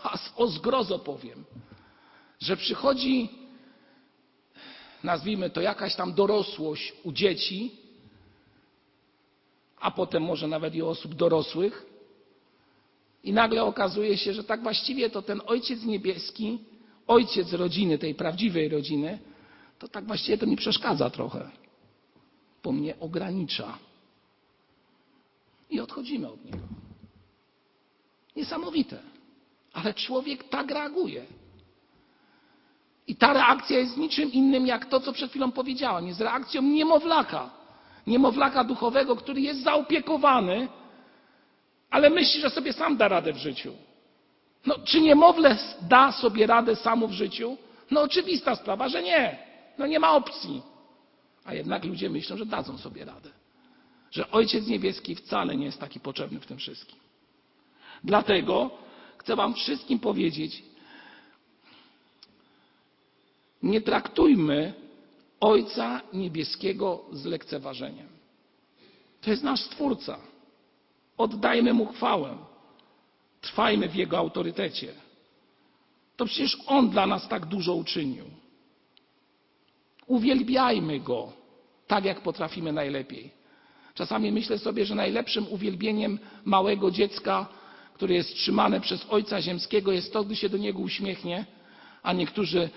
A 0.03 0.17
o 0.35 0.47
zgrozo 0.47 0.99
powiem, 0.99 1.45
że 2.39 2.57
przychodzi, 2.57 3.29
nazwijmy 5.03 5.49
to, 5.49 5.61
jakaś 5.61 5.95
tam 5.95 6.13
dorosłość 6.13 6.93
u 7.03 7.11
dzieci, 7.11 7.75
a 9.79 9.91
potem 9.91 10.23
może 10.23 10.47
nawet 10.47 10.75
i 10.75 10.81
osób 10.81 11.13
dorosłych. 11.13 11.85
I 13.23 13.33
nagle 13.33 13.63
okazuje 13.63 14.17
się, 14.17 14.33
że 14.33 14.43
tak 14.43 14.63
właściwie 14.63 15.09
to 15.09 15.21
ten 15.21 15.41
Ojciec 15.45 15.83
Niebieski, 15.83 16.59
Ojciec 17.07 17.53
rodziny, 17.53 17.97
tej 17.97 18.15
prawdziwej 18.15 18.69
rodziny, 18.69 19.19
to 19.79 19.87
tak 19.87 20.05
właściwie 20.05 20.37
to 20.37 20.45
mi 20.45 20.55
przeszkadza 20.55 21.09
trochę, 21.09 21.51
bo 22.63 22.71
mnie 22.71 22.99
ogranicza. 22.99 23.77
I 25.69 25.79
odchodzimy 25.79 26.27
od 26.27 26.45
Niego. 26.45 26.67
Niesamowite. 28.35 28.99
Ale 29.73 29.93
człowiek 29.93 30.43
tak 30.43 30.71
reaguje. 30.71 31.25
I 33.07 33.15
ta 33.15 33.33
reakcja 33.33 33.79
jest 33.79 33.97
niczym 33.97 34.31
innym 34.31 34.67
jak 34.67 34.85
to, 34.85 34.99
co 34.99 35.13
przed 35.13 35.29
chwilą 35.29 35.51
powiedziałem. 35.51 36.07
Jest 36.07 36.21
reakcją 36.21 36.61
niemowlaka 36.61 37.57
niemowlaka 38.07 38.63
duchowego, 38.63 39.15
który 39.15 39.41
jest 39.41 39.63
zaopiekowany, 39.63 40.67
ale 41.89 42.09
myśli, 42.09 42.41
że 42.41 42.49
sobie 42.49 42.73
sam 42.73 42.97
da 42.97 43.07
radę 43.07 43.33
w 43.33 43.37
życiu. 43.37 43.73
No, 44.65 44.75
czy 44.83 45.01
niemowlę 45.01 45.57
da 45.81 46.11
sobie 46.11 46.47
radę 46.47 46.75
samo 46.75 47.07
w 47.07 47.11
życiu? 47.11 47.57
No 47.91 48.01
oczywista 48.01 48.55
sprawa, 48.55 48.89
że 48.89 49.03
nie. 49.03 49.37
No 49.77 49.87
nie 49.87 49.99
ma 49.99 50.11
opcji. 50.11 50.61
A 51.45 51.53
jednak 51.53 51.83
ludzie 51.85 52.09
myślą, 52.09 52.37
że 52.37 52.45
dadzą 52.45 52.77
sobie 52.77 53.05
radę. 53.05 53.29
Że 54.17 54.31
Ojciec 54.31 54.67
Niebieski 54.67 55.15
wcale 55.15 55.57
nie 55.57 55.65
jest 55.65 55.79
taki 55.79 55.99
potrzebny 55.99 56.39
w 56.39 56.45
tym 56.45 56.57
wszystkim. 56.57 56.99
Dlatego 58.03 58.71
chcę 59.17 59.35
Wam 59.35 59.53
wszystkim 59.53 59.99
powiedzieć, 59.99 60.63
nie 63.63 63.81
traktujmy 63.81 64.73
Ojca 65.39 66.01
Niebieskiego 66.13 67.03
z 67.11 67.25
lekceważeniem. 67.25 68.07
To 69.21 69.29
jest 69.29 69.43
nasz 69.43 69.61
Stwórca. 69.61 70.19
Oddajmy 71.17 71.73
Mu 71.73 71.85
chwałę. 71.85 72.37
Trwajmy 73.41 73.89
w 73.89 73.95
Jego 73.95 74.17
autorytecie. 74.17 74.93
To 76.15 76.25
przecież 76.25 76.57
On 76.67 76.89
dla 76.89 77.07
nas 77.07 77.27
tak 77.27 77.45
dużo 77.45 77.73
uczynił. 77.73 78.25
Uwielbiajmy 80.07 80.99
Go 80.99 81.33
tak, 81.87 82.05
jak 82.05 82.21
potrafimy 82.21 82.71
najlepiej. 82.71 83.36
Czasami 83.97 84.31
myślę 84.31 84.57
sobie, 84.57 84.85
że 84.85 84.95
najlepszym 84.95 85.47
uwielbieniem 85.49 86.19
małego 86.45 86.91
dziecka, 86.91 87.47
które 87.93 88.15
jest 88.15 88.35
trzymane 88.35 88.81
przez 88.81 89.05
Ojca 89.09 89.41
Ziemskiego, 89.41 89.91
jest 89.91 90.13
to, 90.13 90.23
gdy 90.23 90.35
się 90.35 90.49
do 90.49 90.57
niego 90.57 90.79
uśmiechnie, 90.79 91.45
a 92.03 92.13
niektórzy 92.13 92.69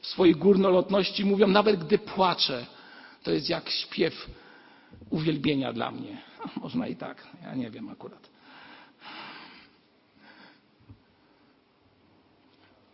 w 0.00 0.06
swojej 0.06 0.34
górnolotności 0.34 1.24
mówią, 1.24 1.46
nawet 1.46 1.84
gdy 1.84 1.98
płaczę, 1.98 2.66
to 3.22 3.30
jest 3.30 3.48
jak 3.48 3.70
śpiew 3.70 4.30
uwielbienia 5.10 5.72
dla 5.72 5.90
mnie. 5.90 6.22
Można 6.62 6.86
i 6.86 6.96
tak, 6.96 7.26
ja 7.42 7.54
nie 7.54 7.70
wiem 7.70 7.88
akurat. 7.88 8.30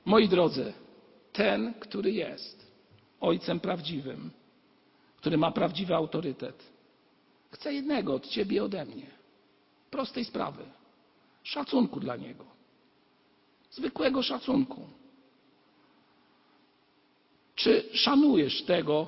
Moi 0.04 0.28
drodzy, 0.28 0.72
ten, 1.32 1.74
który 1.74 2.12
jest 2.12 2.72
Ojcem 3.20 3.60
prawdziwym, 3.60 4.30
który 5.16 5.38
ma 5.38 5.50
prawdziwy 5.50 5.94
autorytet, 5.94 6.77
chce 7.50 7.74
jednego 7.74 8.14
od 8.14 8.28
Ciebie 8.28 8.64
ode 8.64 8.84
mnie. 8.84 9.06
Prostej 9.90 10.24
sprawy. 10.24 10.64
Szacunku 11.42 12.00
dla 12.00 12.16
Niego. 12.16 12.44
Zwykłego 13.70 14.22
szacunku. 14.22 14.86
Czy 17.54 17.84
szanujesz 17.92 18.62
tego, 18.62 19.06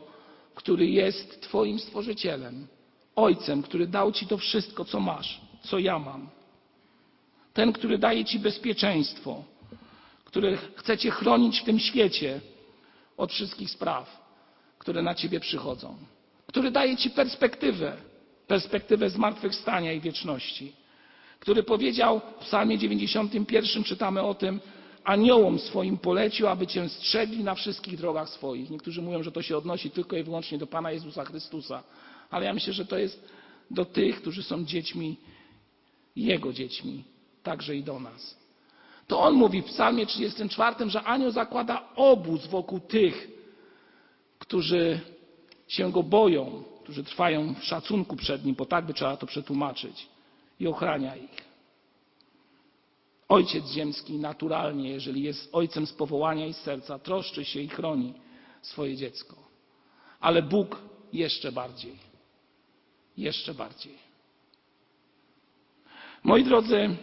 który 0.54 0.86
jest 0.86 1.40
Twoim 1.40 1.78
stworzycielem, 1.78 2.66
ojcem, 3.16 3.62
który 3.62 3.86
dał 3.86 4.12
Ci 4.12 4.26
to 4.26 4.38
wszystko, 4.38 4.84
co 4.84 5.00
masz, 5.00 5.40
co 5.62 5.78
ja 5.78 5.98
mam? 5.98 6.28
Ten, 7.54 7.72
który 7.72 7.98
daje 7.98 8.24
Ci 8.24 8.38
bezpieczeństwo, 8.38 9.44
który 10.24 10.58
chce 10.76 10.98
Cię 10.98 11.10
chronić 11.10 11.60
w 11.60 11.64
tym 11.64 11.78
świecie 11.78 12.40
od 13.16 13.32
wszystkich 13.32 13.70
spraw, 13.70 14.20
które 14.78 15.02
na 15.02 15.14
Ciebie 15.14 15.40
przychodzą, 15.40 15.96
który 16.46 16.70
daje 16.70 16.96
Ci 16.96 17.10
perspektywę, 17.10 17.96
perspektywę 18.50 19.10
zmartwychwstania 19.10 19.92
i 19.92 20.00
wieczności, 20.00 20.72
który 21.40 21.62
powiedział 21.62 22.20
w 22.40 22.44
Psalmie 22.44 22.78
91 22.78 23.84
czytamy 23.84 24.22
o 24.22 24.34
tym, 24.34 24.60
aniołom 25.04 25.58
swoim 25.58 25.98
polecił, 25.98 26.48
aby 26.48 26.66
cię 26.66 26.88
strzegli 26.88 27.44
na 27.44 27.54
wszystkich 27.54 27.96
drogach 27.96 28.28
swoich. 28.28 28.70
Niektórzy 28.70 29.02
mówią, 29.02 29.22
że 29.22 29.32
to 29.32 29.42
się 29.42 29.56
odnosi 29.56 29.90
tylko 29.90 30.16
i 30.16 30.22
wyłącznie 30.22 30.58
do 30.58 30.66
Pana 30.66 30.92
Jezusa 30.92 31.24
Chrystusa, 31.24 31.82
ale 32.30 32.46
ja 32.46 32.52
myślę, 32.52 32.72
że 32.72 32.86
to 32.86 32.98
jest 32.98 33.30
do 33.70 33.84
tych, 33.84 34.20
którzy 34.20 34.42
są 34.42 34.64
dziećmi, 34.64 35.16
Jego 36.16 36.52
dziećmi, 36.52 37.04
także 37.42 37.76
i 37.76 37.82
do 37.82 38.00
nas. 38.00 38.36
To 39.06 39.20
on 39.20 39.34
mówi 39.34 39.62
w 39.62 39.64
Psalmie 39.64 40.06
34, 40.06 40.90
że 40.90 41.02
anioł 41.02 41.30
zakłada 41.30 41.88
obóz 41.96 42.46
wokół 42.46 42.80
tych, 42.80 43.28
którzy 44.38 45.00
się 45.68 45.92
go 45.92 46.02
boją, 46.02 46.69
którzy 46.90 47.04
trwają 47.04 47.54
w 47.54 47.64
szacunku 47.64 48.16
przed 48.16 48.44
nim, 48.44 48.54
bo 48.54 48.66
tak 48.66 48.86
by 48.86 48.94
trzeba 48.94 49.16
to 49.16 49.26
przetłumaczyć, 49.26 50.08
i 50.60 50.66
ochrania 50.66 51.16
ich. 51.16 51.44
Ojciec 53.28 53.66
ziemski 53.66 54.18
naturalnie, 54.18 54.90
jeżeli 54.90 55.22
jest 55.22 55.48
ojcem 55.52 55.86
z 55.86 55.92
powołania 55.92 56.46
i 56.46 56.52
serca, 56.52 56.98
troszczy 56.98 57.44
się 57.44 57.60
i 57.60 57.68
chroni 57.68 58.14
swoje 58.62 58.96
dziecko. 58.96 59.36
Ale 60.20 60.42
Bóg 60.42 60.82
jeszcze 61.12 61.52
bardziej. 61.52 61.96
Jeszcze 63.16 63.54
bardziej. 63.54 63.94
Moi 66.22 66.44
drodzy, 66.44 66.96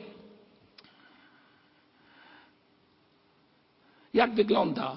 jak 4.14 4.36
wygląda 4.36 4.96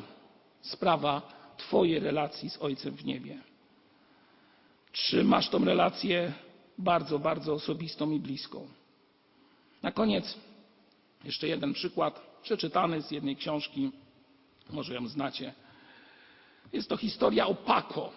sprawa 0.60 1.22
Twojej 1.56 2.00
relacji 2.00 2.50
z 2.50 2.58
Ojcem 2.62 2.96
w 2.96 3.04
niebie? 3.04 3.49
Masz 5.24 5.48
tą 5.48 5.64
relację 5.64 6.32
bardzo, 6.78 7.18
bardzo 7.18 7.52
osobistą 7.52 8.10
i 8.10 8.20
bliską? 8.20 8.68
Na 9.82 9.92
koniec 9.92 10.38
jeszcze 11.24 11.48
jeden 11.48 11.72
przykład 11.72 12.40
przeczytany 12.42 13.02
z 13.02 13.10
jednej 13.10 13.36
książki, 13.36 13.90
może 14.70 14.94
ją 14.94 15.08
znacie. 15.08 15.54
Jest 16.72 16.88
to 16.88 16.96
historia 16.96 17.46
o 17.46 17.54
Paco. 17.54 18.12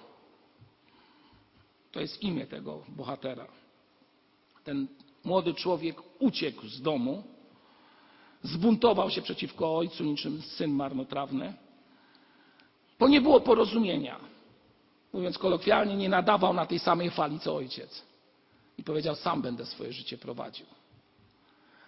To 1.92 2.00
jest 2.00 2.24
imię 2.24 2.48
tego 2.48 2.84
bohatera. 2.88 3.48
Ten 4.64 4.88
młody 5.24 5.54
człowiek 5.54 6.02
uciekł 6.20 6.68
z 6.68 6.82
domu, 6.82 7.24
zbuntował 8.44 9.10
się 9.10 9.22
przeciwko 9.22 9.78
ojcu 9.78 10.04
niczym 10.04 10.42
syn 10.42 10.72
marnotrawny, 10.72 11.54
bo 13.00 13.08
nie 13.08 13.22
było 13.22 13.42
porozumienia. 13.42 14.33
Mówiąc 15.14 15.38
kolokwialnie, 15.38 15.96
nie 15.96 16.10
nadawał 16.10 16.54
na 16.54 16.66
tej 16.66 16.80
samej 16.80 17.10
fali 17.10 17.40
co 17.40 17.56
ojciec. 17.56 18.04
I 18.78 18.84
powiedział: 18.84 19.16
Sam 19.16 19.42
będę 19.42 19.66
swoje 19.66 19.94
życie 19.94 20.18
prowadził. 20.18 20.66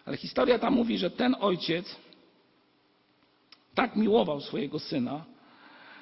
Ale 0.05 0.17
historia 0.17 0.59
ta 0.59 0.69
mówi, 0.69 0.97
że 0.97 1.11
ten 1.11 1.35
ojciec 1.39 1.95
tak 3.75 3.95
miłował 3.95 4.41
swojego 4.41 4.79
syna, 4.79 5.25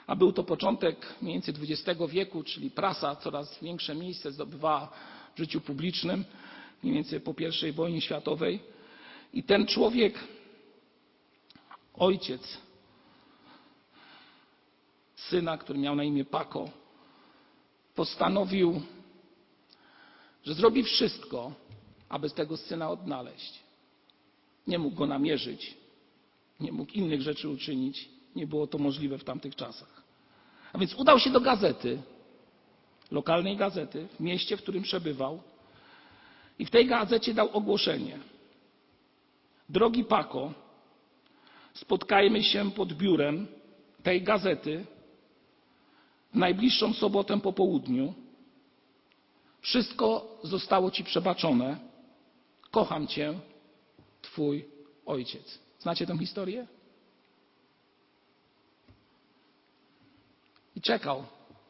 a 0.07 0.15
był 0.15 0.33
to 0.33 0.43
początek 0.43 1.05
mniej 1.21 1.33
więcej 1.33 1.53
XX 1.69 2.01
wieku, 2.09 2.43
czyli 2.43 2.71
prasa 2.71 3.15
coraz 3.15 3.59
większe 3.61 3.95
miejsce 3.95 4.31
zdobywała 4.31 4.89
w 5.35 5.37
życiu 5.37 5.61
publicznym, 5.61 6.25
mniej 6.83 6.95
więcej 6.95 7.21
po 7.21 7.33
I 7.67 7.71
wojnie 7.71 8.01
światowej. 8.01 8.59
I 9.33 9.43
ten 9.43 9.67
człowiek, 9.67 10.19
ojciec 11.93 12.57
syna, 15.15 15.57
który 15.57 15.79
miał 15.79 15.95
na 15.95 16.03
imię 16.03 16.25
Paco, 16.25 16.69
postanowił, 17.95 18.81
że 20.45 20.53
zrobi 20.53 20.83
wszystko, 20.83 21.51
aby 22.09 22.29
tego 22.29 22.57
syna 22.57 22.89
odnaleźć. 22.89 23.59
Nie 24.67 24.79
mógł 24.79 24.95
go 24.95 25.07
namierzyć, 25.07 25.77
nie 26.59 26.71
mógł 26.71 26.91
innych 26.91 27.21
rzeczy 27.21 27.49
uczynić, 27.49 28.09
nie 28.35 28.47
było 28.47 28.67
to 28.67 28.77
możliwe 28.77 29.17
w 29.17 29.23
tamtych 29.23 29.55
czasach. 29.55 30.03
A 30.73 30.77
więc 30.77 30.93
udał 30.93 31.19
się 31.19 31.29
do 31.29 31.41
gazety, 31.41 32.01
lokalnej 33.11 33.57
gazety, 33.57 34.07
w 34.07 34.19
mieście, 34.19 34.57
w 34.57 34.61
którym 34.61 34.83
przebywał, 34.83 35.41
i 36.59 36.65
w 36.65 36.69
tej 36.69 36.85
gazecie 36.85 37.33
dał 37.33 37.49
ogłoszenie. 37.49 38.19
Drogi 39.69 40.03
Pako, 40.03 40.53
spotkajmy 41.73 42.43
się 42.43 42.71
pod 42.71 42.93
biurem 42.93 43.47
tej 44.03 44.21
gazety 44.21 44.85
w 46.33 46.37
najbliższą 46.37 46.93
sobotę 46.93 47.39
po 47.39 47.53
południu. 47.53 48.13
Wszystko 49.61 50.37
zostało 50.43 50.91
Ci 50.91 51.03
przebaczone. 51.03 51.77
Kocham 52.71 53.07
Cię, 53.07 53.39
Twój 54.21 54.65
ojciec. 55.05 55.59
Znacie 55.79 56.05
tę 56.05 56.17
historię? 56.17 56.67
I 60.75 60.81
czekał 60.81 61.23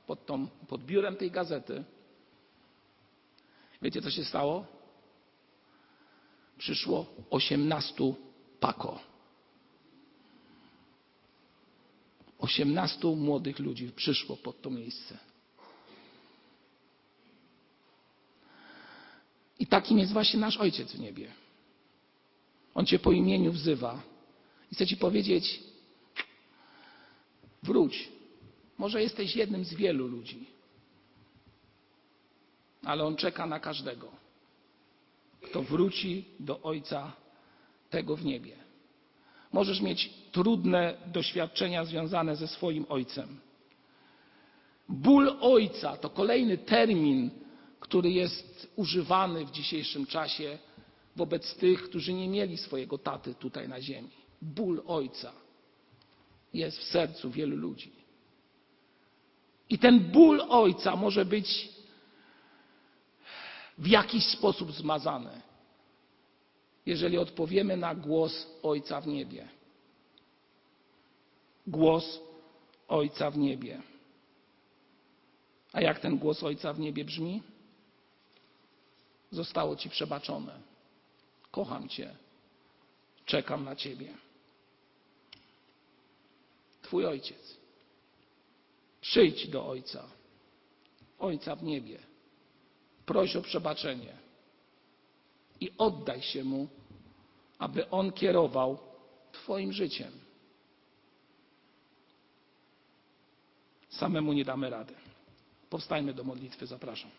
pod, 0.08 0.26
tą, 0.26 0.48
pod 0.68 0.84
biurem 0.84 1.16
tej 1.16 1.32
gazety. 1.32 1.84
Wiecie, 3.82 4.02
co 4.02 4.12
się 4.12 4.26
stało? 4.26 4.66
Przyszło 6.58 7.06
osiemnastu 7.30 8.16
pako. 8.60 9.00
Osiemnastu 12.44 13.16
młodych 13.16 13.60
ludzi 13.60 13.92
przyszło 13.96 14.38
pod 14.38 14.62
to 14.62 14.70
miejsce. 14.70 15.18
I 19.60 19.68
takim 19.68 20.00
jest 20.00 20.14
właśnie 20.14 20.40
nasz 20.40 20.58
Ojciec 20.58 20.92
w 20.92 21.00
niebie. 21.00 21.32
On 22.76 22.86
cię 22.86 23.00
po 23.00 23.12
imieniu 23.12 23.52
wzywa 23.52 24.02
i 24.72 24.76
chce 24.76 24.88
ci 24.88 24.98
powiedzieć: 24.98 25.64
wróć. 27.64 28.10
Może 28.78 29.02
jesteś 29.02 29.36
jednym 29.36 29.66
z 29.66 29.74
wielu 29.74 30.08
ludzi, 30.08 30.46
ale 32.84 33.04
on 33.04 33.16
czeka 33.16 33.46
na 33.46 33.60
każdego, 33.60 34.12
kto 35.42 35.62
wróci 35.62 36.26
do 36.40 36.62
Ojca 36.62 37.12
tego 37.90 38.16
w 38.16 38.26
niebie. 38.26 38.63
Możesz 39.54 39.82
mieć 39.82 40.10
trudne 40.32 40.98
doświadczenia 41.06 41.86
związane 41.86 42.36
ze 42.36 42.48
swoim 42.48 42.86
Ojcem. 42.90 43.40
Ból 44.90 45.38
Ojca 45.42 45.98
to 45.98 46.10
kolejny 46.10 46.58
termin, 46.58 47.30
który 47.80 48.12
jest 48.12 48.72
używany 48.76 49.46
w 49.46 49.52
dzisiejszym 49.52 50.06
czasie 50.06 50.58
wobec 51.16 51.56
tych, 51.56 51.84
którzy 51.84 52.14
nie 52.14 52.30
mieli 52.30 52.58
swojego 52.58 52.98
taty 52.98 53.36
tutaj 53.36 53.70
na 53.70 53.82
ziemi. 53.82 54.10
Ból 54.42 54.84
ojca 54.88 55.32
jest 56.54 56.78
w 56.78 56.84
sercu 56.84 57.32
wielu 57.32 57.56
ludzi. 57.56 57.92
I 59.70 59.80
ten 59.80 60.00
ból 60.00 60.42
ojca 60.50 60.96
może 60.96 61.26
być 61.26 61.70
w 63.78 63.88
jakiś 63.88 64.26
sposób 64.26 64.72
zmazany, 64.72 65.42
jeżeli 66.86 67.18
odpowiemy 67.18 67.78
na 67.78 67.96
głos 67.96 68.48
ojca 68.64 69.02
w 69.02 69.08
niebie. 69.08 69.48
Głos 71.68 72.20
ojca 72.88 73.32
w 73.32 73.38
niebie. 73.38 73.82
A 75.74 75.82
jak 75.82 76.00
ten 76.00 76.18
głos 76.18 76.44
ojca 76.44 76.74
w 76.74 76.80
niebie 76.80 77.06
brzmi? 77.06 77.44
Zostało 79.32 79.76
ci 79.76 79.90
przebaczone 79.90 80.74
Kocham 81.54 81.90
Cię. 81.90 82.16
Czekam 83.26 83.64
na 83.64 83.76
Ciebie. 83.76 84.14
Twój 86.82 87.06
ojciec. 87.06 87.58
Przyjdź 89.02 89.48
do 89.48 89.68
Ojca. 89.68 90.04
Ojca 91.20 91.56
w 91.56 91.64
niebie. 91.64 92.00
Proś 93.06 93.36
o 93.36 93.42
przebaczenie. 93.42 94.23
I 95.64 95.72
oddaj 95.78 96.22
się 96.22 96.44
Mu, 96.44 96.68
aby 97.60 97.90
On 97.90 98.12
kierował 98.12 98.78
Twoim 99.32 99.74
życiem. 99.74 100.12
Samemu 103.90 104.34
nie 104.34 104.46
damy 104.46 104.70
rady. 104.70 104.94
Powstajmy 105.70 106.14
do 106.14 106.24
modlitwy, 106.24 106.68
zapraszam. 106.68 107.10